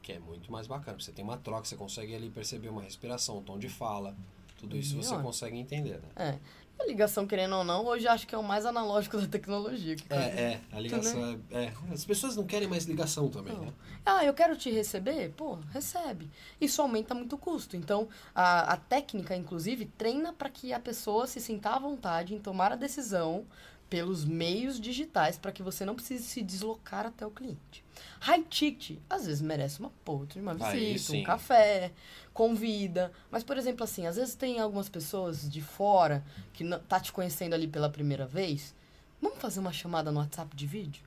[0.00, 0.98] Que é muito mais bacana.
[0.98, 4.16] Você tem uma troca, você consegue ali perceber uma respiração, um tom de fala.
[4.58, 5.22] Tudo isso você Melhor.
[5.24, 6.08] consegue entender, né?
[6.16, 6.38] É.
[6.80, 9.94] A ligação, querendo ou não, hoje acho que é o mais analógico da tecnologia.
[9.96, 11.72] que É, é, a ligação é, é.
[11.92, 13.66] As pessoas não querem mais ligação também, Não.
[13.66, 13.72] né?
[14.04, 15.30] Ah, eu quero te receber?
[15.36, 16.30] Pô, recebe.
[16.58, 17.76] Isso aumenta muito o custo.
[17.76, 22.38] Então, a, a técnica, inclusive, treina para que a pessoa se sinta à vontade em
[22.38, 23.44] tomar a decisão
[23.90, 27.84] pelos meios digitais para que você não precise se deslocar até o cliente.
[28.20, 31.92] High ticket, às vezes merece uma porra, uma Aí visita, um café,
[32.32, 33.12] convida.
[33.30, 37.12] Mas, por exemplo, assim, às vezes tem algumas pessoas de fora que não, tá te
[37.12, 38.74] conhecendo ali pela primeira vez.
[39.20, 41.02] Vamos fazer uma chamada no WhatsApp de vídeo?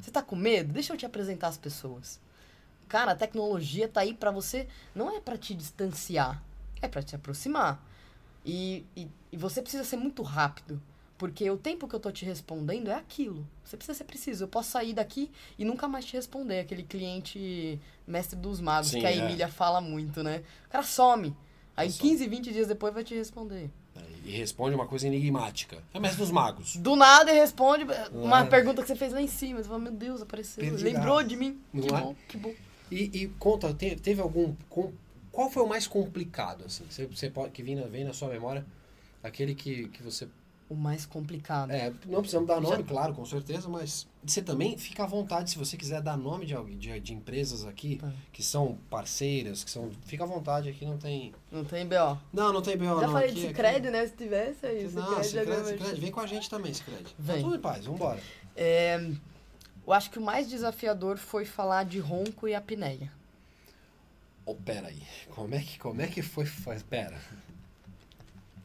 [0.00, 0.72] Você tá com medo?
[0.72, 2.20] Deixa eu te apresentar as pessoas.
[2.88, 6.42] Cara, a tecnologia tá aí pra você, não é pra te distanciar,
[6.80, 7.84] é pra te aproximar.
[8.44, 10.80] E, e, e você precisa ser muito rápido,
[11.18, 13.46] porque o tempo que eu tô te respondendo é aquilo.
[13.64, 14.44] Você precisa ser preciso.
[14.44, 16.60] Eu posso sair daqui e nunca mais te responder.
[16.60, 19.18] Aquele cliente mestre dos magos, Sim, que a é.
[19.18, 20.42] Emília fala muito, né?
[20.66, 21.36] O cara some.
[21.76, 22.02] Aí Só.
[22.02, 23.70] 15, 20 dias depois vai te responder.
[24.24, 25.82] E responde uma coisa enigmática.
[25.92, 26.76] É mestre dos magos.
[26.76, 28.44] Do nada ele responde uma é?
[28.46, 29.62] pergunta que você fez lá em cima.
[29.62, 30.62] Você fala, meu Deus, apareceu.
[30.62, 30.84] Perdidaço.
[30.84, 31.60] Lembrou de mim.
[31.72, 32.00] Não que é?
[32.00, 32.54] bom, que bom.
[32.90, 34.54] E, e conta, te- teve algum.
[34.68, 34.92] com-
[35.32, 36.84] qual foi o mais complicado, assim?
[36.90, 38.64] Você, você pode, que vem na, vem na sua memória?
[39.22, 40.28] Aquele que, que você.
[40.70, 41.70] O mais complicado.
[41.70, 45.48] É, não precisamos dar nome, Já- claro, com certeza, mas você também fica à vontade,
[45.48, 48.12] se você quiser dar nome de, alguém- de, de empresas aqui, Tá.
[48.30, 49.90] que são parceiras, que são.
[50.04, 51.32] Fica à vontade aqui, não tem.
[51.50, 52.18] Não tem B.O.
[52.30, 53.12] Não, não tem BO, Já não.
[53.14, 54.06] falei aqui, de aqui- Cicred, né?
[54.06, 56.00] Se tivesse aí, Não, Cicred já Cicred, ganhou Cicred, merchan.
[56.02, 57.04] vem com a gente também, Cicred.
[57.04, 57.42] Tá Vem.
[57.42, 58.20] tudo em paz, vambora.
[58.54, 59.10] É,
[59.86, 63.10] eu acho que o mais desafiador foi falar de ronco e apneia.
[64.44, 66.44] Oh, pera aí, como é que, como é que foi?
[66.90, 67.18] Pera.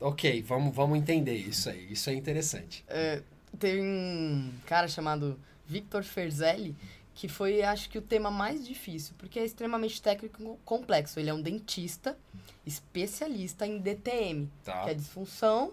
[0.06, 2.84] Ok, vamos, vamos entender isso aí, isso é interessante.
[2.90, 3.24] É,
[3.58, 6.76] tem um cara chamado Victor Ferzelli
[7.16, 11.20] que foi, acho que, o tema mais difícil, porque é extremamente técnico e complexo.
[11.20, 12.18] Ele é um dentista
[12.66, 14.82] especialista em DTM, Tá.
[14.84, 15.72] que é a disfunção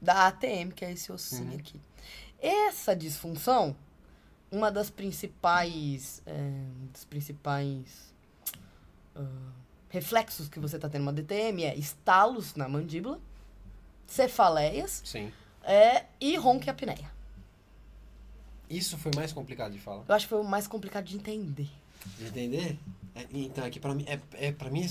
[0.00, 1.58] da ATM, que é esse ossinho Uhum.
[1.58, 1.80] aqui.
[2.40, 3.74] Essa disfunção,
[4.52, 6.50] uma das principais, é,
[6.92, 8.14] dos principais
[9.16, 9.24] ah,
[9.88, 13.18] reflexos que você está tendo uma DTM é estalos na mandíbula,
[14.08, 15.30] cefaleias Sim.
[15.62, 17.08] é, e ronco e apneia.
[18.68, 20.02] Isso foi mais complicado de falar.
[20.08, 21.70] Eu acho que foi o mais complicado de entender.
[22.18, 22.78] De entender?
[23.14, 24.88] É, então, é que pra mim é, é, pra mim é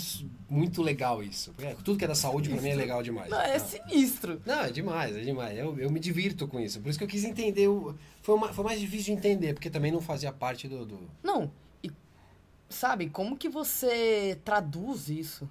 [0.49, 1.51] muito legal isso.
[1.53, 3.29] Porque tudo que é da saúde pra mim é legal demais.
[3.29, 3.65] Não, é Não.
[3.65, 4.41] sinistro.
[4.45, 5.57] Não, é demais, é demais.
[5.57, 6.79] Eu, eu me divirto com isso.
[6.81, 7.67] Por isso que eu quis entender.
[7.67, 10.85] O, foi, uma, foi mais difícil de entender, porque também não fazia parte do.
[10.85, 11.51] do Não,
[11.83, 11.91] e
[12.69, 15.49] sabe, como que você traduz isso?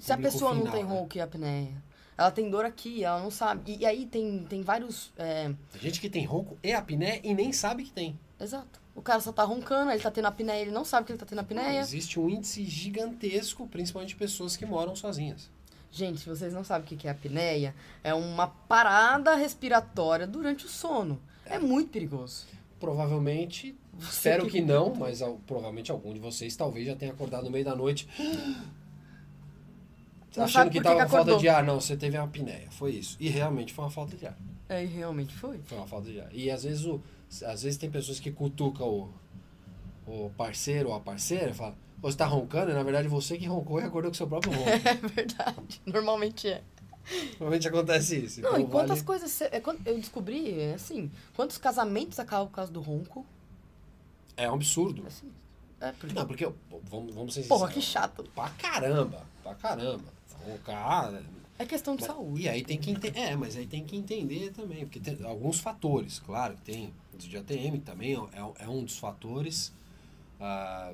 [0.00, 0.90] Se a pessoa não final, tem né?
[0.90, 1.82] ronco e apneia,
[2.16, 3.72] ela tem dor aqui, ela não sabe.
[3.72, 5.12] E, e aí tem, tem vários...
[5.16, 8.18] é, Tem gente que tem ronco e apneia e nem sabe que tem.
[8.40, 8.82] exato.
[8.96, 11.26] O cara só tá roncando, ele tá tendo apneia, ele não sabe que ele tá
[11.26, 11.80] tendo apneia.
[11.80, 15.50] Existe um índice gigantesco, principalmente de pessoas que moram sozinhas.
[15.90, 20.64] Gente, se vocês não sabem o que que é apneia, é uma parada respiratória durante
[20.66, 21.20] o sono.
[21.44, 22.46] É muito perigoso.
[22.78, 27.50] Provavelmente, Você espero que não, mas provavelmente algum de vocês talvez já tenha acordado no
[27.50, 28.08] meio da noite.
[30.36, 31.62] Não achando que tava com falta de ar.
[31.64, 32.68] Não, você teve uma apneia.
[32.70, 33.16] Foi isso.
[33.20, 34.36] E realmente foi uma falta de ar.
[34.68, 35.58] É, e realmente foi.
[35.64, 36.28] Foi uma falta de ar.
[36.32, 37.00] E às vezes, o,
[37.46, 39.12] às vezes tem pessoas que cutucam o,
[40.06, 43.36] o parceiro ou a parceira e falam, "Ô, você tá roncando, e na verdade você
[43.38, 44.64] que roncou e acordou com seu próprio ronco.
[44.84, 45.80] É verdade.
[45.86, 46.62] Normalmente é.
[47.32, 48.40] Normalmente acontece isso.
[48.40, 49.30] Não, Então e quantas vale- coisas.
[49.30, 53.26] cê- é, Eu descobri, é, assim, quantos casamentos acabam por causa do ronco?
[54.36, 55.02] É um absurdo.
[55.04, 55.30] É assim.
[55.80, 56.14] É, porque.
[56.14, 56.48] Não, porque,
[56.90, 57.92] vamos, vamos ser Porra, que sinceros.
[57.92, 58.24] chato.
[58.34, 60.02] Pra caramba, pra caramba.
[60.44, 61.22] Roncar...
[61.56, 62.42] É questão de Mas- saúde.
[62.42, 63.16] E aí tem que entender.
[63.16, 67.36] É, mas aí tem que entender também, porque tem alguns fatores, claro, que tem de
[67.36, 69.72] ATM também é, é um dos fatores.
[70.40, 70.92] ah,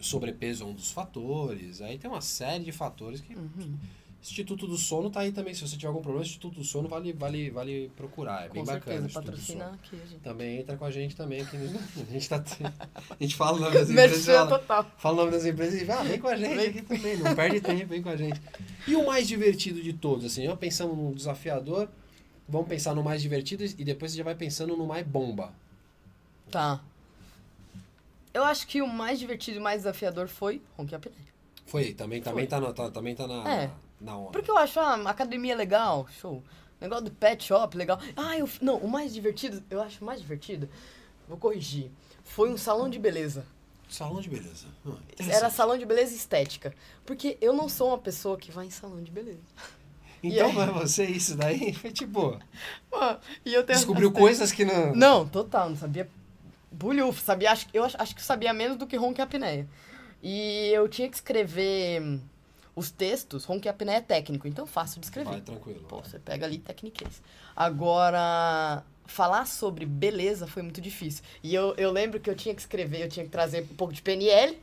[0.00, 1.80] sobrepeso é um dos fatores.
[1.80, 3.34] Aí tem uma série de fatores que.
[3.36, 3.76] Uhum.
[4.22, 5.54] Instituto do Sono tá aí também.
[5.54, 8.44] Se você tiver algum problema, Instituto do Sono vale, vale, vale procurar.
[8.44, 9.06] É bem Com bacana.
[9.06, 9.64] o certeza, Sono.
[9.64, 10.20] aqui, gente.
[10.20, 11.56] Também entra com a gente também aqui.
[12.06, 12.44] A gente, tá,
[13.10, 14.26] a gente fala o nome das empresas.
[14.26, 14.86] Fala, total.
[14.98, 16.68] fala o nome das empresas e ah, vem com a gente Vem.
[16.68, 17.16] aqui também.
[17.16, 18.40] Não perde tempo, vem com a gente.
[18.86, 21.88] E o mais divertido de todos, assim, já pensamos no desafiador,
[22.48, 25.52] vamos pensar no mais divertido e depois você já vai pensando no mais bomba.
[26.50, 26.80] Tá.
[28.34, 31.30] Eu acho que o mais divertido e mais desafiador foi ronco e apneia.
[31.66, 33.70] Foi, também, também tá na, tá- também tá na, É.
[34.00, 34.30] na onda.
[34.30, 36.42] Porque eu acho, ah, academia é legal, show.
[36.80, 38.00] Negócio do pet shop, legal.
[38.16, 40.68] Ah, eu, não, o mais divertido, eu acho mais divertido,
[41.28, 41.90] vou corrigir,
[42.24, 43.44] foi um salão de beleza.
[43.88, 44.66] Salão de beleza.
[44.86, 46.72] Ah, Era salão de beleza estética.
[47.04, 49.40] Porque eu não sou uma pessoa que vai em salão de beleza.
[50.22, 52.38] Então, pra você, isso daí foi tipo.
[52.92, 54.94] Mano, e eu tenho Descobriu coisas que não.
[54.94, 56.06] Não, total, não sabia
[56.70, 59.66] bulhufo, sabia, acho, eu acho, acho que sabia menos do que ronco e apneia.
[60.22, 62.20] E eu tinha que escrever hum,
[62.74, 65.30] os textos, ronco e apneia é técnico, então fácil de escrever.
[65.30, 65.80] Vai, tranquilo.
[65.88, 67.20] Pô, você pega ali tecniquez.
[67.56, 71.24] Agora, falar sobre beleza foi muito difícil.
[71.42, 73.92] E eu, eu lembro que eu tinha que escrever, eu tinha que trazer um pouco
[73.92, 74.58] de PNL,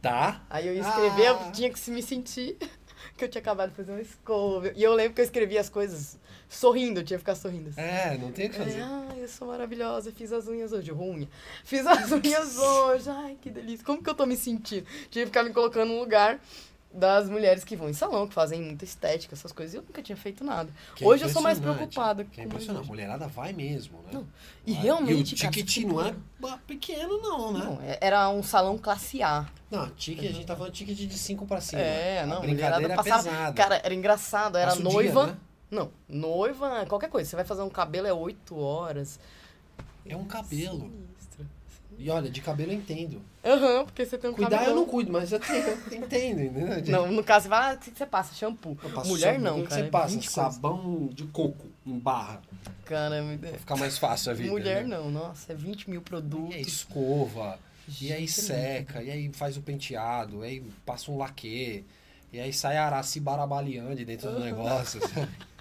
[0.00, 0.42] Tá.
[0.50, 1.46] aí eu ia escrever, Ah.
[1.46, 2.56] eu tinha que se me sentir
[3.16, 4.72] que eu tinha acabado de fazer uma escova.
[4.74, 7.68] E eu lembro que eu escrevia as coisas sorrindo, eu tinha que ficar sorrindo.
[7.70, 7.80] assim.
[7.80, 8.82] É, não tem o que Ai, fazer.
[8.82, 11.28] ai, eu sou maravilhosa, fiz as unhas hoje, unha.
[11.64, 13.86] Fiz as unhas hoje, ai, que delícia.
[13.86, 14.84] Como que eu tô me sentindo?
[15.10, 16.40] Tinha que ficar me colocando no lugar
[16.94, 19.74] das mulheres que vão em salão, que fazem muita estética, essas coisas.
[19.74, 20.70] E eu nunca tinha feito nada.
[21.00, 22.24] É hoje eu sou mais preocupada.
[22.24, 22.84] Que é impressionante.
[22.84, 24.10] A mulherada vai mesmo, né?
[24.12, 24.26] Não,
[24.66, 24.82] E Vai.
[24.82, 27.64] realmente, E o cara, ticket você não é ba- pequeno, não, né?
[27.64, 29.46] Não, é- era um salão classe A.
[29.70, 31.80] Não, ticket, a gente tá falando ticket de 5 pra cima.
[31.80, 33.22] É, A não, brincadeira mulherada é passava.
[33.30, 33.52] pesada.
[33.54, 35.26] Cara, era engraçado, era Passa o dia, noiva.
[35.28, 35.36] né?
[35.70, 37.30] Não, noiva, qualquer coisa.
[37.30, 39.18] Você vai fazer um cabelo é 8 horas.
[40.04, 40.80] É um cabelo.
[40.80, 41.11] Sinistro,
[41.98, 43.22] E olha, de cabelo eu entendo.
[43.44, 44.76] Aham, porque você tem um Cuidar eu cabelão.
[44.80, 46.80] não cuido, mas eu, tenho, eu entendo, entendeu?
[46.80, 48.34] De- Não, no caso, você fala, ah, o que você passa?
[48.34, 48.76] Shampoo.
[48.82, 49.40] eu Mulher sabão.
[49.40, 49.80] não, O que cara.
[49.82, 50.54] Você é passa 20 coisas.
[50.54, 52.42] sabão de coco em barra.
[52.84, 54.50] Caramba, Pra ficar mais fácil a vida.
[54.50, 54.96] mulher né?
[54.96, 56.50] não, nossa, é 20 mil produtos.
[56.54, 57.58] E aí escova,
[58.00, 61.84] e aí Gente, seca, e aí faz o penteado, e aí passa um laque,
[62.32, 65.00] e aí sai araci barabaleando de dentro do negócio.
[65.08, 65.28] sabe?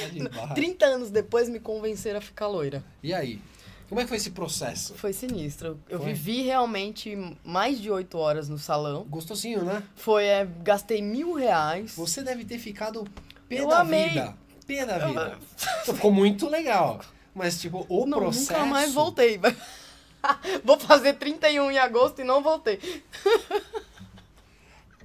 [0.00, 0.54] Tá de barra.
[0.56, 2.82] 30 anos depois me convenceram a ficar loira.
[3.00, 3.40] E aí?
[3.88, 4.94] Como é que foi esse processo?
[4.94, 5.78] Foi sinistro.
[5.88, 6.12] Eu Foi?
[6.12, 9.04] vivi realmente mais de 8 horas no salão.
[9.04, 9.82] Gostosinho, né?
[9.94, 11.94] Foi, é, gastei mil reais.
[11.94, 13.04] Você deve ter ficado
[13.48, 14.08] pé Eu da amei.
[14.08, 14.36] vida.
[14.66, 15.38] Pé da Eu- vida.
[15.84, 17.00] Ficou muito legal.
[17.34, 18.52] Mas, tipo, o não, processo...
[18.52, 19.38] nunca mais voltei.
[20.64, 22.80] Vou fazer 31 em agosto e não voltei.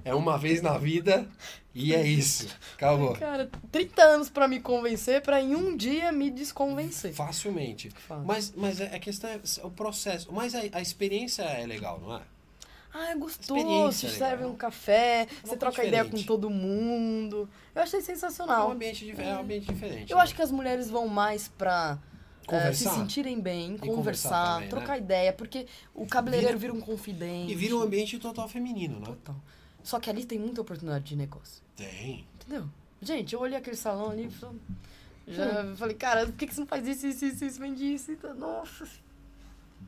[0.05, 1.27] É uma vez na vida
[1.79, 2.47] e é isso.
[2.75, 3.13] Acabou.
[3.15, 7.13] Cara, 30 anos pra me convencer, pra em um dia me desconvencer.
[7.13, 7.89] Facilmente.
[7.89, 8.25] Fácil.
[8.25, 10.29] Mas, mas a questão é o processo.
[10.31, 12.21] Mas a, a experiência é legal, não é?
[12.93, 13.53] Ah, é gostoso.
[13.91, 14.19] Você legal.
[14.29, 16.23] serve um café, você troca ideia diferente.
[16.25, 17.47] com todo mundo.
[17.75, 18.71] Eu achei É um sensacional.
[18.71, 20.11] ambiente, dif- é um ambiente diferente.
[20.11, 20.23] Eu né?
[20.23, 21.99] acho que as mulheres vão mais pra
[22.47, 24.67] eh, se sentirem bem, conversar conversar, também, né?
[24.69, 27.51] trocar ideia, porque o cabeleireiro vira, um confidente.
[27.51, 29.05] E vira um ambiente total feminino, né?
[29.05, 29.35] Total.
[29.83, 31.61] Só que ali tem muita oportunidade de negócio.
[31.75, 32.25] Tem.
[32.35, 32.67] Entendeu?
[33.01, 34.59] Gente, eu olhei aquele salão ali e falei-
[35.27, 35.33] Hum.
[35.33, 38.11] já falei, cara, por que, que você não faz isso, isso, isso, isso, vende isso?
[38.11, 38.87] Então, Nossa.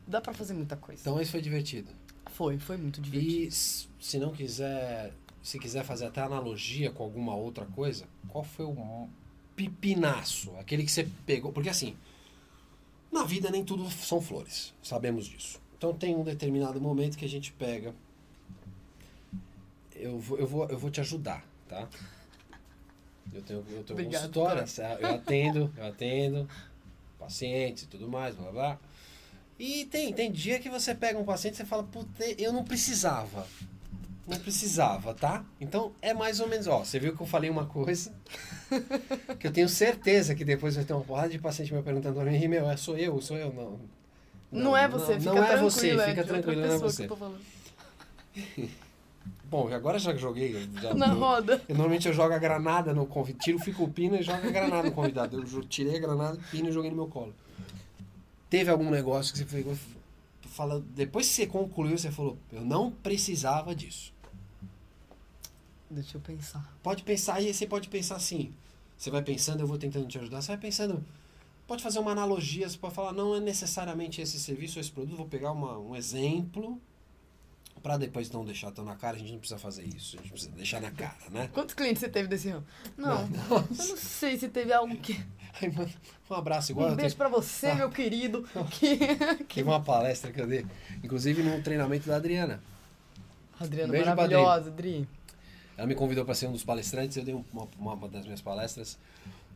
[0.06, 1.00] Dá pra fazer muita coisa.
[1.02, 1.90] Então isso foi divertido.
[2.32, 3.32] Foi, foi muito divertido.
[3.32, 5.12] E se não quiser,
[5.42, 9.08] se quiser fazer até analogia com alguma outra coisa, qual foi o
[9.54, 10.50] pipinaço?
[10.58, 11.52] Aquele que você pegou.
[11.52, 11.94] Porque assim,
[13.10, 14.72] na vida nem tudo são flores.
[14.82, 15.60] Sabemos disso.
[15.76, 17.94] Então tem um determinado momento que a gente pega.
[20.02, 21.88] Eu vou, eu vou, eu vou te ajudar, tá?
[23.32, 24.64] Eu tenho, eu tenho Obrigado, consultória,
[25.00, 26.48] eu atendo, eu atendo
[27.18, 28.78] pacientes e tudo mais, blá blá.
[29.58, 32.64] E tem, tem dia que você pega um paciente e você fala, puta, eu não
[32.64, 33.46] precisava.
[34.26, 35.44] Não precisava, tá?
[35.60, 38.12] Então é mais ou menos, ó, você viu que eu falei uma coisa
[39.38, 42.68] que eu tenho certeza que depois vai ter uma porrada de paciente me perguntando meu,
[42.68, 43.78] é sou eu, sou eu, não.
[44.50, 45.70] Não, é você, não, fica não é tranquilo.
[45.70, 46.96] você, é fica de outra tranquilo, não é você.
[47.06, 47.40] que eu tô falando.
[49.52, 50.66] Bom, agora já joguei.
[50.80, 51.62] Já, Na eu- roda.
[51.68, 54.50] eu, normalmente eu jogo a granada no convidado, tiro, fico o pino e jogo a
[54.50, 55.36] granada no convidado.
[55.42, 57.34] Eu tirei a granada, pino e joguei no meu colo.
[58.48, 59.76] Teve algum negócio que você pegou,
[60.46, 64.10] fala, depois que você concluiu, você falou, eu não precisava disso.
[65.90, 66.74] Deixa eu pensar.
[66.82, 68.54] Pode pensar, e você pode pensar assim.
[68.96, 70.40] Você vai pensando, eu vou tentando te ajudar.
[70.40, 71.04] Você vai pensando,
[71.66, 75.14] pode fazer uma analogia, você pode falar, não é necessariamente esse serviço ou esse produto,
[75.14, 76.80] vou pegar uma, um exemplo
[77.82, 79.16] para depois não deixar tão na cara.
[79.16, 81.50] A gente não precisa fazer isso, a gente precisa deixar na cara, né?
[81.52, 82.64] Quantos clientes você teve desse ramo?
[82.96, 85.18] Não, Não, eu não sei se teve algo que...
[85.60, 85.90] Ai, mano,
[86.30, 86.90] um abraço igual.
[86.90, 87.74] Um beijo tenho- pra você, Ah.
[87.74, 88.46] meu querido.
[88.70, 88.96] Que...
[89.46, 90.64] Teve uma palestra que eu dei,
[91.04, 92.62] inclusive num treinamento da Adriana.
[93.60, 95.06] Adriana, Beijo pra maravilhosa, Adri.
[95.76, 98.40] Ela me convidou para ser um dos palestrantes, eu dei um- uma, uma, das minhas
[98.40, 98.98] palestras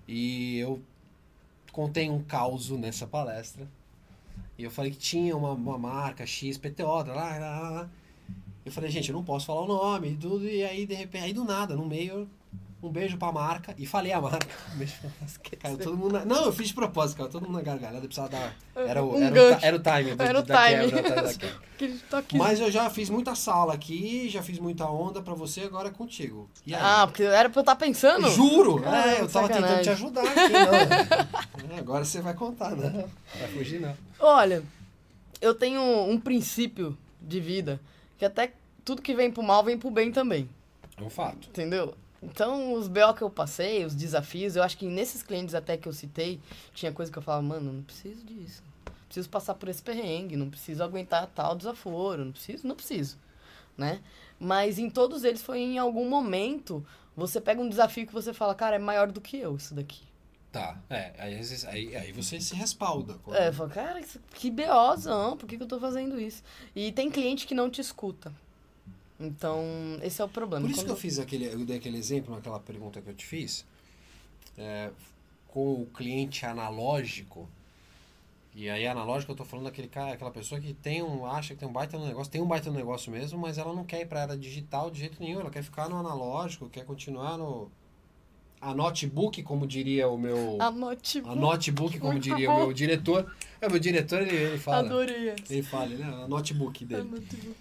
[0.08, 0.80] e eu
[1.72, 3.66] contei um caos nessa palestra.
[4.58, 7.90] E eu falei que tinha uma, uma marca X, PTO, lá, lá, lá, lá.
[8.66, 11.22] Eu falei, gente, eu não posso falar o nome e tudo, e aí de repente,
[11.22, 12.28] aí do nada, no meio,
[12.82, 14.44] um beijo pra marca, e falei a marca.
[14.74, 15.56] Um beijo pra marca.
[15.56, 16.24] Caiu todo mundo na...
[16.24, 18.56] Não, eu fiz de propósito, cara, todo mundo na gargalhada, precisava dar.
[18.74, 20.16] Era o, Um era o, era o time.
[20.18, 20.68] Era o da
[21.78, 21.96] time.
[22.36, 25.92] Mas eu já fiz muita sala aqui, já fiz muita onda pra você, agora é
[25.92, 26.50] contigo.
[26.72, 28.28] Ah, porque era pra eu estar pensando?
[28.30, 28.82] Juro!
[28.84, 29.62] Ah, é, eu tava sacanagem.
[29.62, 31.70] tentando te ajudar aqui, não.
[31.76, 33.08] É, Agora você vai contar, não.
[33.38, 33.94] Vai fugir, não.
[34.18, 34.62] Olha,
[35.40, 37.80] eu tenho um princípio de vida
[38.18, 38.52] que até
[38.84, 40.48] tudo que vem pro mal vem pro bem também,
[40.96, 41.48] É um fato.
[41.48, 41.94] entendeu?
[42.22, 45.86] Então, os BO que eu passei, os desafios, eu acho que nesses clientes até que
[45.88, 46.40] eu citei,
[46.74, 48.62] tinha coisa que eu falava, mano, não preciso disso.
[48.86, 53.16] Não preciso passar por esse perrengue, não preciso aguentar tal desaforo, não preciso, não preciso,
[53.76, 54.00] né?
[54.40, 58.54] Mas em todos eles foi em algum momento, você pega um desafio que você fala,
[58.54, 60.02] cara, é maior do que eu isso daqui.
[60.56, 61.12] Tá, é.
[61.18, 61.34] Aí,
[61.66, 63.14] aí, aí você se respalda.
[63.22, 64.00] quando- É, fala, cara,
[64.34, 66.42] que BOzão, por que, que eu tô fazendo isso?
[66.74, 68.32] E tem cliente que não te escuta.
[69.20, 69.62] Então,
[70.02, 70.62] esse é o problema.
[70.64, 71.46] Por isso Quando- que eu fiz aquele.
[71.46, 73.64] Eu dei aquele exemplo naquela pergunta que eu te fiz.
[74.58, 74.90] é,
[75.48, 77.46] com o cliente analógico.
[78.54, 81.60] E aí, analógico, eu tô falando daquele cara, aquela pessoa que tem um, acha que
[81.60, 84.00] tem um baita no negócio, tem um baita no negócio mesmo, mas ela não quer
[84.00, 87.70] ir pra era digital de jeito nenhum, ela quer ficar no analógico, quer continuar no.
[88.66, 90.60] A notebook, como diria o meu.
[90.60, 91.32] A notebook.
[91.32, 93.32] A notebook, como Muito diria o meu diretor.
[93.60, 94.78] É, o meu diretor, ele, ele fala.
[94.78, 95.52] Adorei essa.
[95.52, 97.02] Ele fala, ele, a notebook A dele.
[97.04, 97.56] notebook.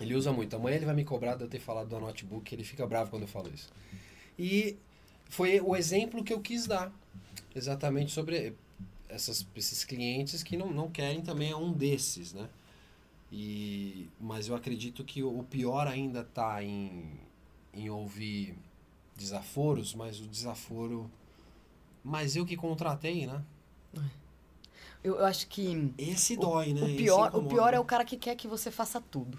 [0.00, 0.56] Ele usa muito.
[0.56, 3.24] Amanhã ele vai me cobrar de eu ter falado do notebook, ele fica bravo quando
[3.24, 3.68] eu falo isso.
[4.38, 4.78] E
[5.28, 6.90] foi o exemplo que eu quis dar.
[7.54, 8.54] Exatamente sobre
[9.10, 12.48] essas, esses clientes que não, não querem também é um desses, né?
[13.30, 17.12] E, mas eu acredito que o pior ainda tá em,
[17.74, 18.54] em ouvir
[19.20, 21.10] desaforos, mas o desaforo.
[22.02, 23.42] Mas eu que contratei, né?
[25.04, 26.82] Eu, eu acho que Esse o, dói, né?
[26.82, 29.38] o pior, o pior é o cara que quer que você faça tudo.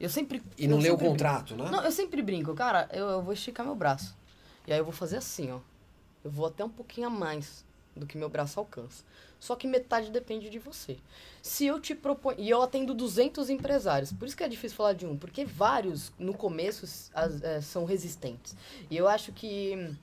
[0.00, 0.42] Eu sempre.
[0.58, 1.70] E não lê o contrato, né?
[1.70, 4.16] Não, eu sempre brinco, cara, eu, eu vou esticar meu braço.
[4.66, 5.60] E aí eu vou fazer assim, ó.
[6.24, 9.04] Eu vou até um pouquinho a mais do que meu braço alcança.
[9.38, 10.96] Só que metade depende de você.
[11.42, 12.38] Se eu te proponho.
[12.40, 14.12] E eu atendo 200 empresários.
[14.12, 15.16] Por isso que é difícil falar de um.
[15.16, 16.84] Porque vários, no começo,
[17.14, 18.56] as- é, são resistentes.
[18.90, 19.94] E eu acho que.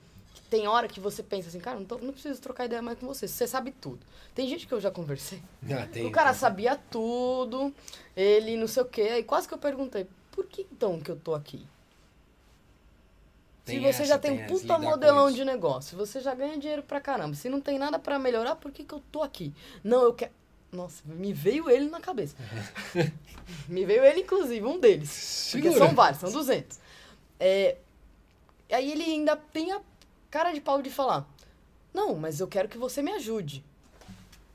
[0.50, 3.06] Tem hora que você pensa assim, cara, não, tô- não preciso trocar ideia mais com
[3.06, 3.26] você.
[3.26, 3.98] Você sabe tudo.
[4.34, 5.42] Tem gente que eu já conversei.
[5.70, 7.74] Ah, tem- o cara tem- sabia tudo,
[8.16, 9.02] ele não sei o quê.
[9.02, 11.66] Aí quase que eu perguntei, por que então que eu tô aqui?
[13.64, 16.34] Tem se você essa, já tem um essa, puta modelão de negócio, se você já
[16.34, 19.22] ganha dinheiro pra caramba, se não tem nada pra melhorar, por que, que eu tô
[19.22, 19.54] aqui?
[19.82, 20.32] Não, eu quero.
[20.70, 22.36] Nossa, me veio ele na cabeça.
[23.68, 25.48] me veio ele, inclusive, um deles.
[25.52, 25.86] Porque Segura.
[25.86, 26.78] são vários, são 200.
[27.38, 27.76] É,
[28.70, 29.80] aí ele ainda tem a
[30.30, 31.26] cara de pau de falar:
[31.92, 33.64] Não, mas eu quero que você me ajude.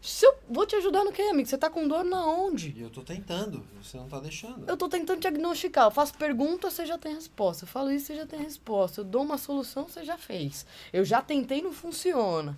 [0.02, 1.48] Se eu vou te ajudar no quê, amigo?
[1.48, 2.70] Você tá com dor na onde?
[2.78, 4.68] E eu tô tentando, você não tá deixando.
[4.68, 5.86] Eu tô tentando diagnosticar.
[5.86, 7.66] Eu faço pergunta, você já tem resposta.
[7.66, 9.02] Eu falo isso, você já tem resposta.
[9.02, 10.66] Eu dou uma solução, você já fez.
[10.94, 12.58] Eu já tentei, não funciona.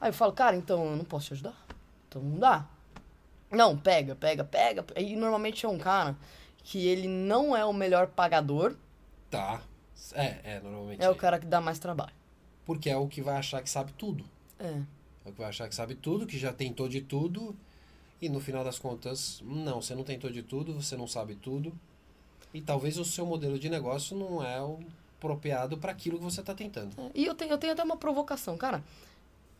[0.00, 1.56] Aí eu falo, cara, então eu não posso te ajudar.
[2.08, 2.66] Então não dá.
[3.50, 4.84] Não, pega, pega, pega.
[4.96, 6.14] E normalmente é um cara
[6.62, 8.76] que ele não é o melhor pagador,
[9.30, 9.62] Tá.
[10.12, 11.02] É, é, normalmente.
[11.02, 12.12] é o cara que dá mais trabalho.
[12.66, 14.24] Porque é o que vai achar que sabe tudo.
[14.58, 14.82] É.
[15.24, 17.56] É vai achar que sabe tudo, que já tentou de tudo.
[18.20, 21.72] E no final das contas, não, você não tentou de tudo, você não sabe tudo.
[22.54, 24.78] E talvez o seu modelo de negócio não é o
[25.16, 26.94] apropriado para aquilo que você está tentando.
[26.98, 28.82] É, E eu tenho, eu tenho até uma provocação, cara.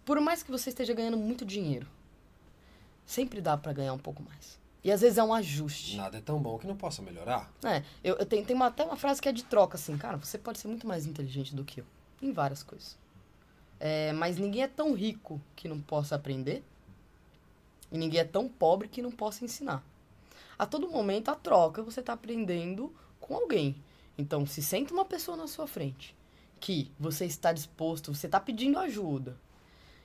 [0.04, 1.86] Por mais que você esteja ganhando muito dinheiro,
[3.06, 4.58] sempre dá pra ganhar um pouco mais.
[4.84, 5.96] E às vezes é um ajuste.
[5.96, 7.52] Nada é tão bom que não possa melhorar.
[7.64, 10.16] É, eu, eu tenho, tem uma, até uma frase que é de troca, assim, cara,
[10.16, 11.86] você pode ser muito mais inteligente do que eu.
[12.20, 12.98] Em várias coisas.
[13.84, 16.62] É, mas ninguém é tão rico que não possa aprender.
[17.90, 19.84] E ninguém é tão pobre que não possa ensinar.
[20.56, 23.74] A todo momento, a troca, você está aprendendo com alguém.
[24.16, 26.14] Então, se senta uma pessoa na sua frente
[26.60, 29.36] que você está disposto, você está pedindo ajuda,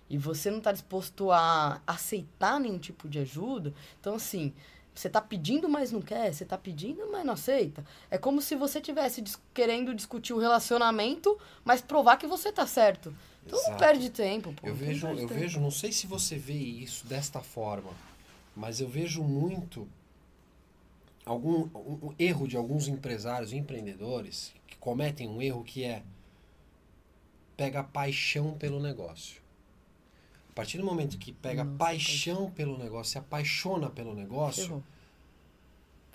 [0.09, 4.51] e você não está disposto a aceitar nenhum tipo de ajuda, então, assim,
[4.95, 7.85] você está pedindo, mas não quer, você está pedindo, mas não aceita.
[8.09, 12.65] É como se você tivesse dis- querendo discutir o relacionamento, mas provar que você tá
[12.65, 13.13] certo.
[13.47, 14.67] Então não perde tempo, pô.
[14.67, 15.33] Eu vejo, eu tempo.
[15.33, 17.91] vejo, não sei se você vê isso desta forma,
[18.55, 19.87] mas eu vejo muito
[21.25, 26.03] algum um, um erro de alguns empresários, empreendedores que cometem um erro que é
[27.55, 29.41] pega paixão pelo negócio.
[30.51, 34.83] A partir do momento que pega Nossa, paixão pelo negócio, se apaixona pelo negócio,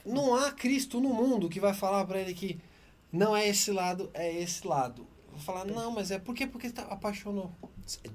[0.04, 2.58] não há Cristo no mundo que vai falar pra ele que
[3.12, 5.06] não é esse lado, é esse lado.
[5.32, 6.18] Vou falar, não, mas é?
[6.18, 7.50] Porque ele tá apaixonou.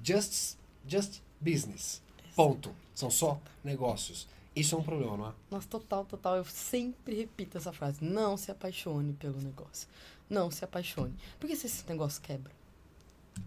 [0.02, 0.56] Just,
[0.86, 2.00] just business.
[2.34, 2.74] Ponto.
[2.94, 4.28] São só negócios.
[4.54, 5.32] Isso é um problema, não é?
[5.50, 6.36] Nossa, total, total.
[6.36, 8.02] Eu sempre repito essa frase.
[8.02, 9.88] Não se apaixone pelo negócio.
[10.28, 11.14] Não se apaixone.
[11.38, 12.52] Porque se esse negócio quebra?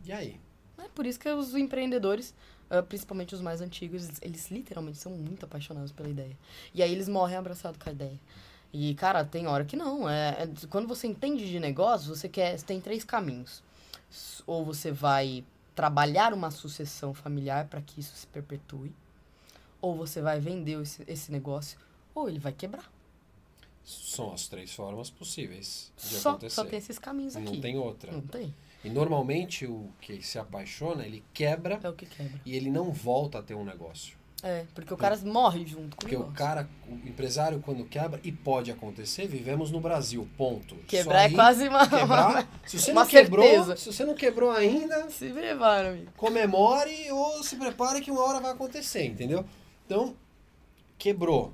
[0.06, 0.40] E aí?
[0.78, 2.34] É por isso que os empreendedores,
[2.70, 6.38] ah, principalmente os mais antigos, eles literalmente são muito apaixonados pela ideia.
[6.74, 8.20] E aí eles morrem abraçados com a ideia.
[8.74, 10.10] E, cara, tem hora que não.
[10.10, 12.58] É, é- quando você entende de negócio, você quer.
[12.58, 13.62] Você tem três caminhos.
[14.48, 15.44] Ou você vai
[15.76, 18.94] trabalhar uma sucessão familiar para que isso se perpetue.
[19.82, 21.78] Ou você vai vender esse, esse negócio,
[22.14, 22.90] ou ele vai quebrar.
[23.84, 26.56] São as três formas possíveis de Só, acontecer.
[26.56, 27.46] só tem esses caminhos aqui.
[27.52, 28.12] Não tem outra.
[28.12, 28.54] Não tem.
[28.84, 32.40] E normalmente o que se apaixona, ele quebra É o que quebra.
[32.46, 34.16] e ele não volta a ter um negócio.
[34.44, 38.32] É, porque o cara morre junto com Porque o cara, o empresário, quando quebra, e
[38.32, 40.76] pode acontecer, vivemos no Brasil, ponto.
[40.88, 41.88] Quebrar é aí, quase uma.
[41.88, 43.76] Quebrar, se você uma não quebrou, certeza.
[43.78, 46.12] se você não quebrou ainda, Se prepara, amigo.
[46.18, 49.46] comemore ou se prepare que uma hora vai acontecer, entendeu?
[49.86, 50.16] Então,
[50.98, 51.54] quebrou.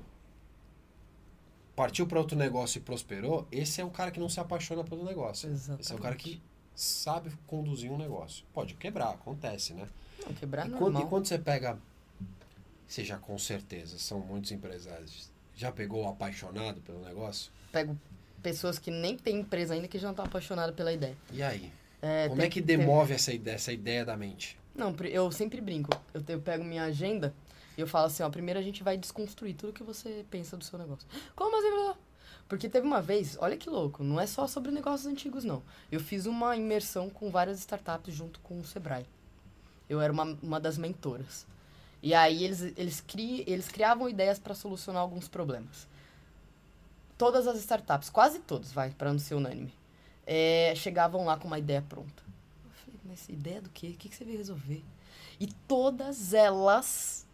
[1.76, 5.04] Partiu para outro negócio e prosperou, esse é o cara que não se apaixona pelo
[5.04, 5.48] negócio.
[5.48, 5.82] Exatamente.
[5.82, 6.42] Esse é o cara que
[6.74, 8.44] sabe conduzir um negócio.
[8.52, 9.86] Pode quebrar, acontece, né?
[10.26, 10.90] Não, quebrar é E normal.
[10.92, 11.78] quando, e quando você pega.
[12.88, 15.30] Você já com certeza, são muitos empresários.
[15.54, 17.52] Já pegou o apaixonado pelo negócio?
[17.70, 17.96] Pego
[18.42, 21.16] pessoas que nem têm empresa ainda que já estão apaixonadas pela ideia.
[21.32, 21.70] E aí?
[22.00, 24.56] É, Como é que demove essa ideia, essa ideia da mente?
[24.74, 25.90] Não, eu sempre brinco.
[26.14, 27.34] Eu, te- eu pego minha agenda
[27.76, 30.64] e eu falo assim, ó, primeiro a gente vai desconstruir tudo que você pensa do
[30.64, 31.06] seu negócio.
[31.36, 31.98] Como assim?
[32.48, 35.62] Porque teve uma vez, olha que louco, não é só sobre negócios antigos, não.
[35.92, 39.04] Eu fiz uma imersão com várias startups junto com o Sebrae.
[39.88, 41.46] Eu era uma, uma das mentoras.
[42.02, 45.86] E aí eles, eles, cri, eles criavam ideias para solucionar alguns problemas.
[47.16, 49.74] todas as startups, quase todas, vai, para não ser unânime,
[50.24, 52.22] é, chegavam lá com uma ideia pronta.
[52.64, 53.88] Eu falei, mas ideia do quê?
[53.88, 54.84] O que, que você veio resolver?
[55.40, 57.26] E todas elas,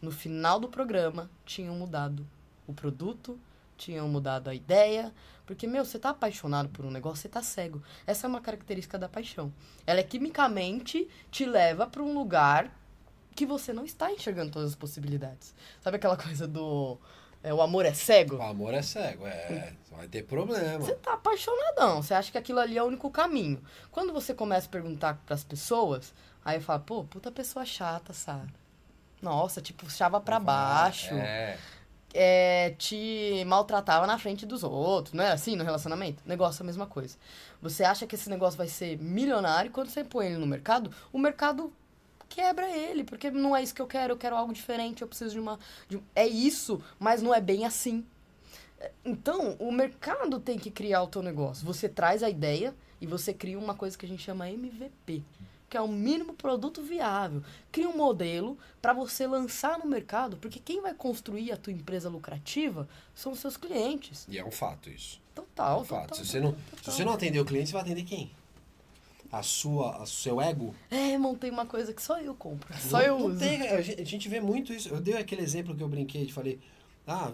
[0.00, 2.26] no final do programa, tinham mudado
[2.66, 3.38] o produto,
[3.76, 5.12] tinham mudado a ideia.
[5.46, 7.82] Porque, meu, você tá apaixonado por um negócio, você tá cego.
[8.06, 9.52] Essa é uma característica da paixão.
[9.86, 12.70] Ela é quimicamente te leva para um lugar
[13.38, 15.54] que você não está enxergando todas as possibilidades.
[15.80, 16.98] Sabe aquela coisa do.
[17.42, 18.36] é, o amor é cego?
[18.36, 19.72] O amor é cego, é.
[19.92, 20.78] Vai ter problema.
[20.80, 23.62] Você tá apaixonadão, você acha que aquilo ali é o único caminho.
[23.92, 26.12] Quando você começa a perguntar pras pessoas,
[26.44, 28.48] aí eu falo, pô, puta pessoa chata, Sara.
[29.22, 31.56] Nossa, te puxava pra baixo, É.
[32.14, 36.22] é, te maltratava na frente dos outros, não é assim no relacionamento?
[36.26, 37.16] Negócio é a mesma coisa.
[37.60, 41.18] Você acha que esse negócio vai ser milionário, quando você põe ele no mercado, o
[41.18, 41.72] mercado
[42.28, 45.32] quebra ele, porque não é isso que eu quero, eu quero algo diferente, eu preciso
[45.32, 45.58] de uma...
[45.88, 48.04] de É isso, mas não é bem assim.
[49.04, 51.66] Então, o mercado tem que criar o teu negócio.
[51.66, 55.22] Você traz a ideia e você cria uma coisa que a gente chama MVP,
[55.68, 57.42] que é o mínimo produto viável.
[57.72, 62.08] Cria um modelo para você lançar no mercado, porque quem vai construir a tua empresa
[62.08, 64.26] lucrativa são os seus clientes.
[64.28, 65.20] E é um fato isso.
[65.34, 66.08] Total, É um fato.
[66.08, 68.30] total, Se você, não, total, se você não atender o cliente, você vai atender quem?
[69.30, 70.74] A sua, o seu ego?
[70.90, 72.72] É, montei uma coisa que só eu compro.
[72.78, 73.38] Só Não- eu não uso.
[73.38, 74.88] tem, a gente vê muito isso.
[74.88, 76.58] Eu dei aquele exemplo que eu brinquei de falei,
[77.06, 77.30] ah,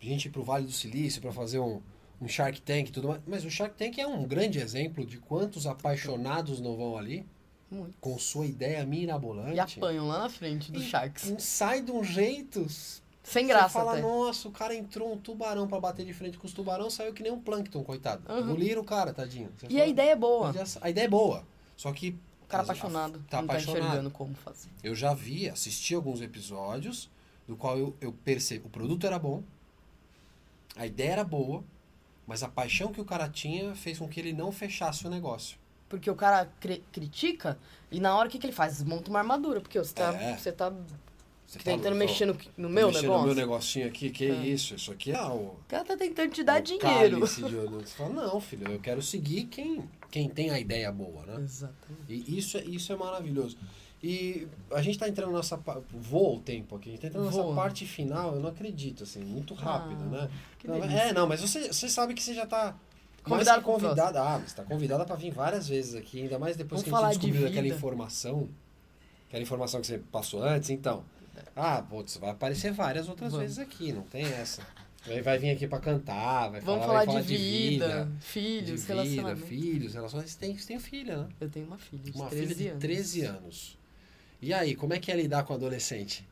[0.00, 1.80] a gente ir pro Vale do Silício para fazer um,
[2.20, 3.20] um Shark Tank e tudo mais.
[3.26, 7.24] Mas o Shark Tank é um grande exemplo de quantos apaixonados não vão ali
[7.70, 7.94] Muito.
[7.98, 9.54] com sua ideia mirabolante.
[9.56, 11.34] E apanham lá na frente dos E- Sharks.
[11.38, 12.66] sai de um jeito.
[13.28, 14.02] Sem você graça fala, até.
[14.02, 17.22] nossa, o cara entrou um tubarão para bater de frente com os tubarão, saiu que
[17.24, 18.22] nem um plâncton, coitado.
[18.32, 18.38] Uhum.
[18.40, 19.50] Engoliram o cara, tadinho.
[19.58, 20.54] Você E fala, a ideia é boa.
[20.80, 21.44] a ideia é boa.
[21.76, 22.16] Só que.
[22.44, 23.12] O cara as- apaixonado.
[23.28, 23.82] Tá não tá apaixonado.
[23.84, 24.68] enxergando como fazer.
[24.84, 27.10] Eu já vi, assisti alguns episódios
[27.48, 28.64] do qual eu, eu percebi.
[28.64, 29.42] O produto era bom,
[30.76, 31.64] a ideia era boa,
[32.26, 35.58] mas a paixão que o cara tinha fez com que ele não fechasse o negócio.
[35.88, 37.58] Porque o cara cri- critica
[37.90, 38.74] e na hora o que, que ele faz?
[38.78, 39.60] Desmonta uma armadura.
[39.60, 40.36] Porque você tá, É.
[40.36, 40.72] você tá
[41.46, 43.20] Você tentando tá- mexer no, no meu mexendo negócio.
[43.20, 44.46] no meu negocinho aqui, que É.
[44.46, 44.74] isso?
[44.74, 45.34] Isso aqui é o.
[45.34, 47.16] O cara tá tentando te dar dinheiro.
[47.20, 47.26] de.
[47.26, 51.36] Você fala, não, filho, eu quero seguir quem, quem tem a ideia boa, né?
[51.42, 52.06] Exatamente.
[52.08, 53.56] E isso, é- isso é maravilhoso.
[54.02, 55.56] E a gente tá entrando nessa.
[55.90, 57.54] Voa o tempo aqui, a gente tá entrando nessa Voa.
[57.54, 60.30] parte final, eu não acredito, assim, muito rápido, Ah, né?
[60.64, 62.76] Não, é, não, mas você, você sabe que você já tá.
[63.22, 64.20] Convidado convidada.
[64.22, 67.12] Ah, você tá convidada pra vir várias vezes aqui, ainda mais depois Vamos que a
[67.12, 67.74] gente de descobriu aquela vida.
[67.76, 68.48] informação.
[69.28, 71.02] Aquela informação que você passou antes, então.
[71.54, 73.44] Ah, putz, vai aparecer várias outras Vamos.
[73.46, 74.62] vezes aqui, não tem essa.
[75.06, 78.80] Vai, vai vir aqui pra cantar, vai Vamos falar, falar, vai de, vida, de filhos,
[78.82, 79.46] vida, relacionamento.
[79.46, 80.30] filhos, relações.
[80.30, 81.28] Você tem, você tem filha, né?
[81.40, 82.80] Eu tenho uma filha de Uma 13 filha de anos.
[82.80, 83.78] 13 anos.
[84.42, 86.26] E aí, como é que é lidar com adolescente?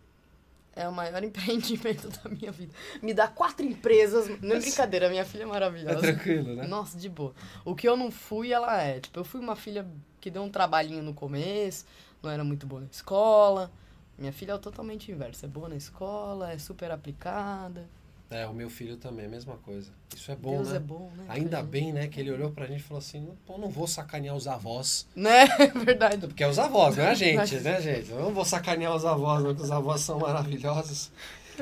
[0.77, 2.75] É o maior empreendimento da minha vida.
[3.01, 4.29] Me dá quatro empresas.
[4.43, 6.01] Não é brincadeira, minha filha é É maravilhosa.
[6.01, 6.67] tranquilo, né?
[6.67, 7.33] Nossa, de boa.
[7.65, 8.99] O que eu não fui, ela é.
[8.99, 9.87] Tipo, eu fui uma filha
[10.21, 11.87] que deu um trabalhinho no começo,
[12.21, 13.71] não era muito boa na escola.
[14.19, 15.45] Minha filha é totalmente inverso.
[15.45, 17.87] É boa na escola, é super aplicada.
[18.31, 19.91] É, o meu filho também, a mesma coisa.
[20.17, 20.77] Isso é bom, Deus né?
[20.77, 21.25] é bom, né?
[21.29, 24.35] Ainda bem, né, que ele olhou pra gente e falou assim, pô, não vou sacanear
[24.35, 25.07] os avós.
[25.15, 25.45] Né?
[25.61, 26.27] É verdade.
[26.27, 28.11] Porque é os avós, não é a gente, né, gente?
[28.11, 31.13] Eu não vou sacanear os avós, não, porque os avós são maravilhosos.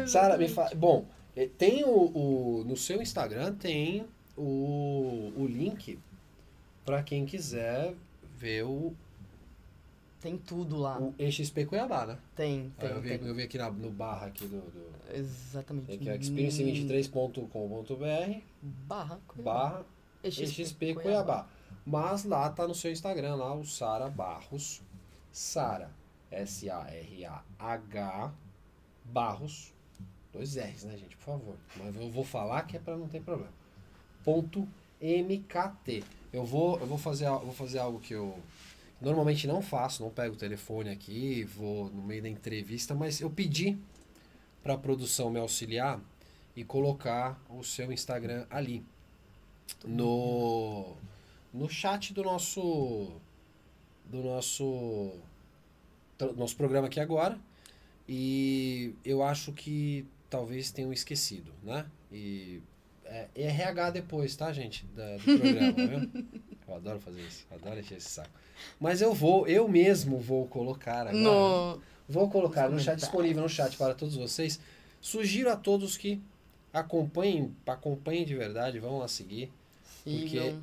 [0.07, 0.71] Sara, me fala...
[0.75, 1.05] Bom,
[1.37, 5.99] eh, tem o, o- No seu Instagram tem o, o link
[6.87, 7.93] pra quem quiser
[8.39, 8.95] ver o,
[10.23, 10.99] Tem tudo lá.
[11.01, 12.17] o EXP Cuiabá, né?
[12.37, 13.27] Tem, tem, eu, vi, tem.
[13.29, 14.61] eu vi aqui na- no barra aqui do...
[14.61, 15.99] do Exatamente.
[15.99, 19.19] que é experience23.com.br Barra.
[19.37, 19.85] barra
[20.25, 21.47] XP, XP Cuiabá.
[21.85, 24.81] Mas lá tá no seu Instagram, lá o Sara Barros.
[25.33, 25.91] Sara,
[26.31, 28.33] S-A-R-A-H
[29.05, 29.73] Barros.
[30.33, 31.17] Dois R's, né, gente?
[31.17, 31.57] Por favor.
[31.77, 33.53] Mas eu vou falar que é pra não ter problema.
[34.25, 34.67] Ponto
[35.01, 36.05] MKT.
[36.33, 38.39] Eu vou, eu vou, fazer, vou fazer algo que eu
[39.03, 40.03] normalmente não faço.
[40.03, 43.77] Não pego o telefone aqui, vou no meio da entrevista, mas eu pedi
[44.63, 46.01] pra produção me auxiliar
[46.57, 48.85] e colocar o seu Instagram ali
[49.85, 50.95] no
[51.53, 53.11] no chat do nosso
[54.07, 55.13] do nosso
[56.37, 57.39] nosso programa aqui agora
[58.09, 61.87] e eu acho que talvez tenham esquecido, né?
[62.13, 62.61] E
[63.05, 64.85] é RH depois, tá, gente?
[64.95, 66.25] Da- do programa, viu?
[66.67, 68.31] Eu adoro fazer isso, adoro encher esse saco.
[68.81, 71.13] Mas eu vou, eu mesmo vou colocar agora.
[71.13, 71.81] No.
[72.09, 74.61] Vou colocar no chat disponível no chat para todos vocês.
[75.01, 76.21] Sugiro a todos que
[76.73, 79.53] acompanhem, acompanhem de verdade, vão lá seguir.
[80.05, 80.63] Sigam.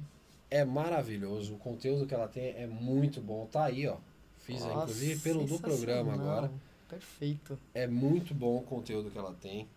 [0.51, 3.47] É maravilhoso, o conteúdo que ela tem é muito bom.
[3.51, 3.97] Tá aí, ó.
[4.39, 6.51] Fiz Nossa, inclusive pelo do programa agora.
[6.89, 7.57] Perfeito.
[7.73, 9.67] É muito bom o conteúdo que ela tem.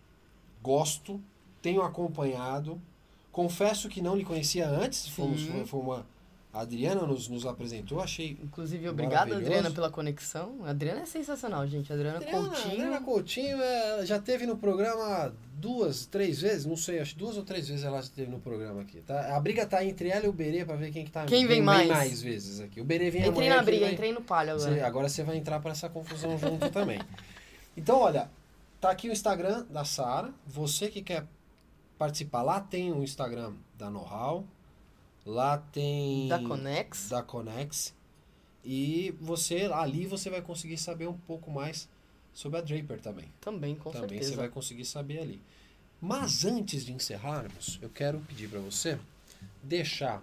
[0.61, 1.21] Gosto.
[1.61, 2.81] tenho acompanhado.
[3.31, 5.11] Confesso que não lhe conhecia antes.
[5.13, 5.65] Sim.
[5.65, 6.05] foi uma.
[6.53, 8.37] A Adriana nos, nos apresentou, achei.
[8.43, 9.47] Inclusive, obrigada, Maravilhoso.
[9.47, 10.57] Adriana, pela conexão.
[10.63, 11.91] A Adriana é sensacional, gente.
[11.91, 12.71] A Adriana, Adriana, Coutinho.
[12.73, 17.43] Adriana Coutinho é, já teve no programa duas, três vezes, não sei, acho duas ou
[17.43, 19.01] três vezes ela esteve no programa aqui.
[19.01, 19.35] Tá?
[19.35, 21.59] A briga tá entre ela e o Berê pra ver quem que tá Quem vem
[21.61, 21.87] mais.
[21.87, 22.79] mais vezes aqui.
[22.79, 24.73] O Berê vem Entrei amanhã na briga, vai- entrei no palio agora.
[24.75, 26.99] Você- agora você vai entrar para essa confusão junto também.
[27.75, 28.29] Então, olha,
[28.79, 30.31] tá aqui o Instagram da Sara.
[30.45, 31.25] Você que quer
[31.97, 34.45] participar, lá tem o Instagram da Know-How.
[35.25, 37.09] Lá tem Da Conex.
[37.09, 37.93] da Conex.
[38.63, 41.89] E você ali você vai conseguir saber um pouco mais
[42.33, 43.25] sobre a Draper também.
[43.39, 44.31] Também, com também certeza.
[44.31, 45.41] você vai conseguir saber ali.
[46.01, 48.99] Mas antes de encerrarmos, eu quero pedir para você
[49.61, 50.21] deixar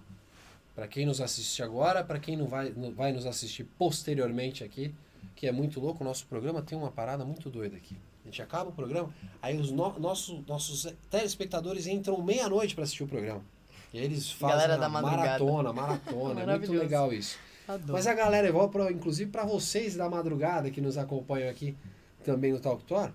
[0.75, 4.95] para quem nos assiste agora, para quem não vai, não vai nos assistir posteriormente aqui,
[5.35, 7.97] que é muito louco, o nosso programa tem uma parada muito doida aqui.
[8.23, 9.13] A gente acaba o programa,
[9.43, 13.45] aí os no, nosso, nossos telespectadores entram meia-noite para assistir o programa.
[13.93, 16.41] E aí eles fazem Galera da maratona, maratona.
[16.43, 17.39] é muito legal isso.
[17.67, 17.93] Adoro.
[17.93, 21.77] Mas a galera, igual pra, inclusive para vocês da madrugada que nos acompanham aqui
[22.25, 23.11] também no Talk Tour,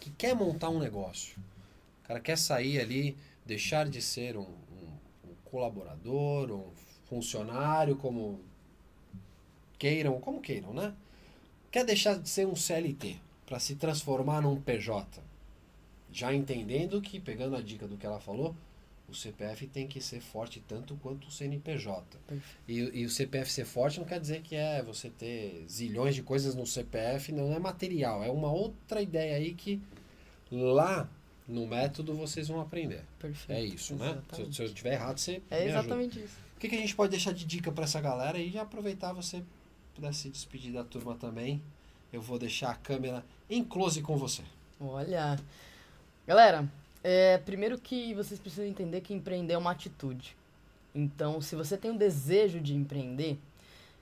[0.00, 1.36] que quer montar um negócio.
[2.04, 6.64] O cara quer sair ali, deixar de ser um, um- um colaborador, um
[7.06, 8.40] funcionário, como
[9.78, 10.92] queiram, como queiram, né?
[11.70, 13.16] Quer deixar de ser um CLT
[13.46, 15.20] para se transformar num PJ.
[16.10, 18.54] Já entendendo que, pegando a dica do que ela falou,
[19.08, 22.18] o CPF tem que ser forte tanto quanto o CNPJ.
[22.68, 26.22] E, e o CPF ser forte não quer dizer que é você ter zilhões de
[26.22, 28.22] coisas no CPF, não é material.
[28.22, 29.80] É uma outra ideia aí que
[30.50, 31.08] lá
[31.46, 33.02] no método vocês vão aprender.
[33.18, 33.58] Perfeito.
[33.58, 34.06] É isso, né?
[34.06, 34.56] Se, eu- Exatamente.
[34.56, 35.78] se eu estiver errado, você É me ajuda.
[35.80, 36.36] exatamente isso.
[36.56, 39.12] O que, que a gente pode deixar de dica para essa galera e já aproveitar
[39.12, 39.42] você
[39.94, 41.62] puder se despedir da turma também.
[42.12, 44.42] Eu vou deixar a câmera em close com você.
[44.80, 45.38] Olha.
[46.26, 46.68] Galera,
[47.02, 50.36] é, primeiro que vocês precisam entender que empreender é uma atitude.
[50.94, 53.38] Então, se você tem o desejo de empreender,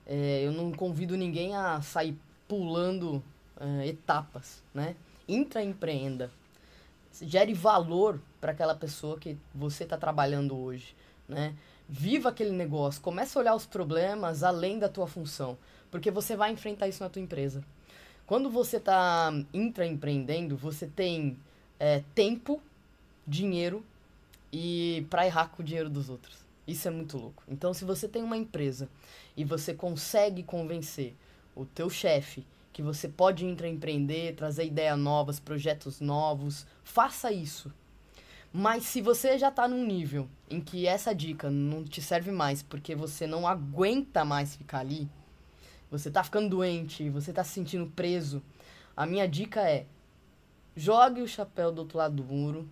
[0.05, 2.17] é, eu não convido ninguém a sair
[2.47, 3.21] pulando
[3.59, 4.95] é, etapas, né?
[5.27, 6.31] Intraempreenda.
[7.21, 10.95] Gere valor para aquela pessoa que você está trabalhando hoje,
[11.27, 11.55] né?
[11.89, 15.57] Viva aquele negócio, comece a olhar os problemas além da tua função,
[15.89, 17.63] porque você vai enfrentar isso na tua empresa.
[18.25, 21.37] Quando você está intraempreendendo, você tem
[21.79, 22.61] é, tempo,
[23.27, 23.83] dinheiro
[24.51, 26.45] e para errar com o dinheiro dos outros.
[26.67, 27.43] Isso é muito louco.
[27.47, 28.89] Então, se você tem uma empresa
[29.35, 31.15] e você consegue convencer
[31.55, 37.73] o teu chefe que você pode intraempreender, trazer ideias novas, projetos novos, faça isso.
[38.53, 42.61] Mas se você já está num nível em que essa dica não te serve mais
[42.61, 45.09] porque você não aguenta mais ficar ali,
[45.89, 48.41] você tá ficando doente, você tá se sentindo preso,
[48.95, 49.85] a minha dica é:
[50.75, 52.69] jogue o chapéu do outro lado do muro,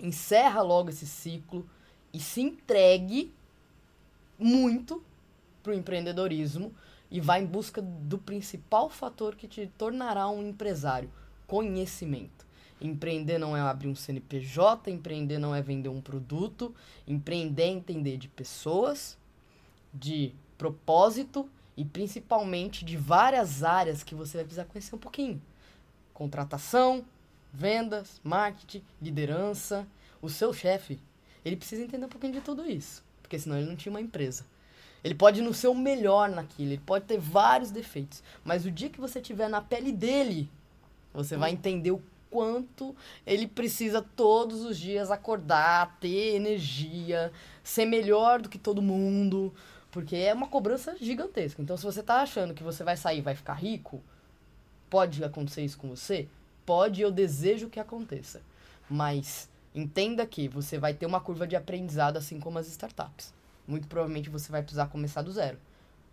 [0.00, 1.68] encerra logo esse ciclo
[2.12, 3.32] e se entregue
[4.38, 5.02] muito
[5.62, 6.72] pro empreendedorismo
[7.10, 11.10] e vá em busca do principal fator que te tornará um empresário:
[11.46, 12.46] conhecimento.
[12.80, 16.72] Empreender não é abrir um CNPJ, empreender não é vender um produto,
[17.06, 19.18] empreender é entender de pessoas,
[19.92, 25.42] de propósito e principalmente de várias áreas que você vai precisar conhecer um pouquinho.
[26.14, 27.04] Contratação,
[27.52, 29.86] vendas, marketing, liderança.
[30.20, 30.98] O seu chefe,
[31.44, 34.44] ele precisa entender um pouquinho de tudo isso, porque senão ele não tinha uma empresa.
[35.02, 38.90] Ele pode não ser o melhor naquilo, ele pode ter vários defeitos, mas o dia
[38.90, 40.50] que você estiver na pele dele,
[41.14, 42.94] você vai entender o quanto
[43.26, 49.54] ele precisa todos os dias acordar, ter energia, ser melhor do que todo mundo,
[49.90, 51.62] porque é uma cobrança gigantesca.
[51.62, 54.02] Então, se você tá achando que você vai sair vai ficar rico,
[54.90, 56.28] pode acontecer isso com você?
[56.68, 58.42] Pode, eu desejo que aconteça.
[58.90, 63.32] Mas entenda que você vai ter uma curva de aprendizado assim como as startups.
[63.66, 65.56] Muito provavelmente você vai precisar começar do zero.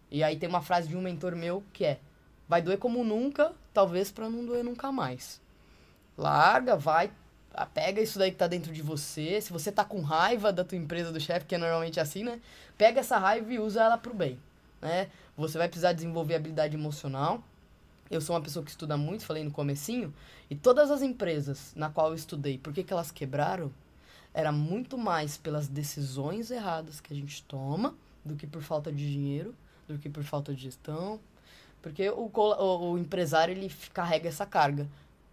[0.10, 2.00] E aí tem uma frase de um mentor meu que é:
[2.48, 5.42] vai doer como nunca, talvez para não doer nunca mais.
[6.18, 7.12] Larga, vai,
[7.54, 9.42] ah, pega isso daí que tá dentro de você.
[9.42, 12.40] Se você tá com raiva da tua empresa, do chefe, que é normalmente assim, né?
[12.78, 14.40] Pega essa raiva e usa ela pro bem,
[14.82, 15.10] né?
[15.36, 17.44] Você vai precisar desenvolver habilidade emocional.
[18.10, 20.14] Eu sou uma pessoa que estuda muito, falei no comecinho,
[20.50, 23.72] e todas as empresas na qual eu estudei, por que, que elas quebraram?
[24.34, 29.12] Era muito mais pelas decisões erradas que a gente toma do que por falta de
[29.12, 29.56] dinheiro,
[29.88, 31.20] do que por falta de gestão.
[31.82, 34.88] Porque o, o, o empresário, ele carrega essa carga.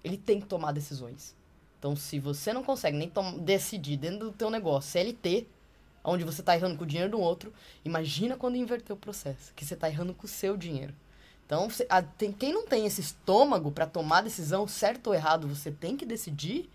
[0.04, 1.34] Ele tem que tomar decisões.
[1.78, 5.48] Então, se você não consegue nem decidir dentro do teu negócio, CLT,
[6.04, 7.52] onde você está errando com o dinheiro do outro,
[7.84, 10.94] imagina quando inverter o processo, que você está errando com o seu dinheiro.
[11.46, 15.70] Então, a- tem, quem não tem esse estômago para tomar decisão, certo ou errado, você
[15.70, 16.68] tem que decidir,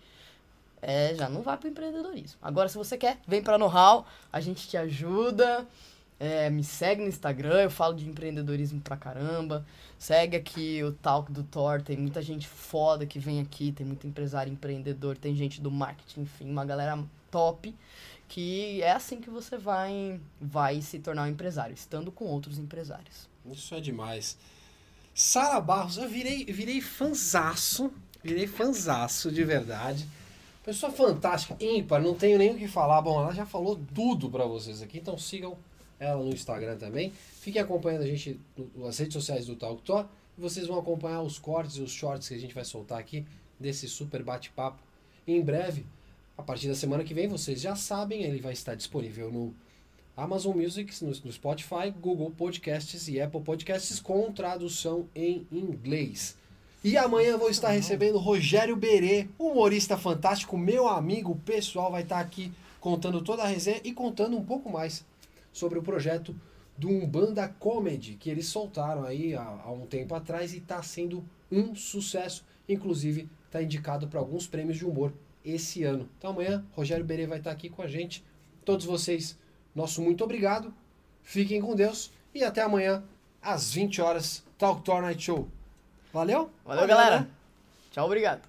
[0.80, 2.38] é, já não vai pro empreendedorismo.
[2.40, 5.66] Agora, se você quer, vem pra Know-How, a gente te ajuda.
[6.20, 9.64] É, me segue no Instagram, eu falo de empreendedorismo pra caramba.
[9.98, 14.04] Segue aqui o Talk do Thor, tem muita gente foda que vem aqui, tem muito
[14.04, 16.98] empresário empreendedor, tem gente do marketing, enfim, uma galera
[17.30, 17.72] top.
[18.28, 23.28] Que é assim que você vai, vai se tornar um empresário, estando com outros empresários.
[23.50, 24.36] Isso é demais.
[25.18, 27.92] Sara Barros, eu virei, virei fanzaço.
[28.22, 30.06] Virei fanzaço de verdade.
[30.64, 33.02] Pessoa fantástica, ímpar, não tenho nem o que falar.
[33.02, 35.58] Bom, ela já falou tudo pra vocês aqui, então sigam
[35.98, 37.12] ela no Instagram também.
[37.40, 38.38] Fiquem acompanhando a gente
[38.76, 39.82] nas redes sociais do Talk
[40.36, 43.26] vocês vão acompanhar os cortes e os shorts que a gente vai soltar aqui
[43.58, 44.80] desse super bate-papo.
[45.26, 45.84] Em breve,
[46.36, 49.52] a partir da semana que vem, vocês já sabem, ele vai estar disponível no
[50.18, 56.36] Amazon Music, no, no Spotify, Google Podcasts e Apple Podcasts com tradução em inglês.
[56.82, 62.52] E amanhã vou estar recebendo Rogério Berê, humorista fantástico, meu amigo pessoal, vai estar aqui
[62.80, 65.04] contando toda a resenha e contando um pouco mais
[65.52, 66.34] sobre o projeto
[66.76, 71.24] do Umbanda Comedy, que eles soltaram aí há, há um tempo atrás e está sendo
[71.50, 72.44] um sucesso.
[72.68, 75.12] Inclusive, está indicado para alguns prêmios de humor
[75.44, 76.08] esse ano.
[76.18, 78.24] Então amanhã, Rogério Berê vai estar aqui com a gente.
[78.64, 79.38] Todos vocês,
[79.78, 80.74] nosso muito obrigado.
[81.22, 83.02] Fiquem com Deus e até amanhã,
[83.40, 85.48] às 20 horas, Talk Tour Night Show.
[86.12, 86.50] Valeu?
[86.64, 87.20] Valeu, galera.
[87.20, 87.28] né?
[87.92, 88.42] Tchau, obrigado.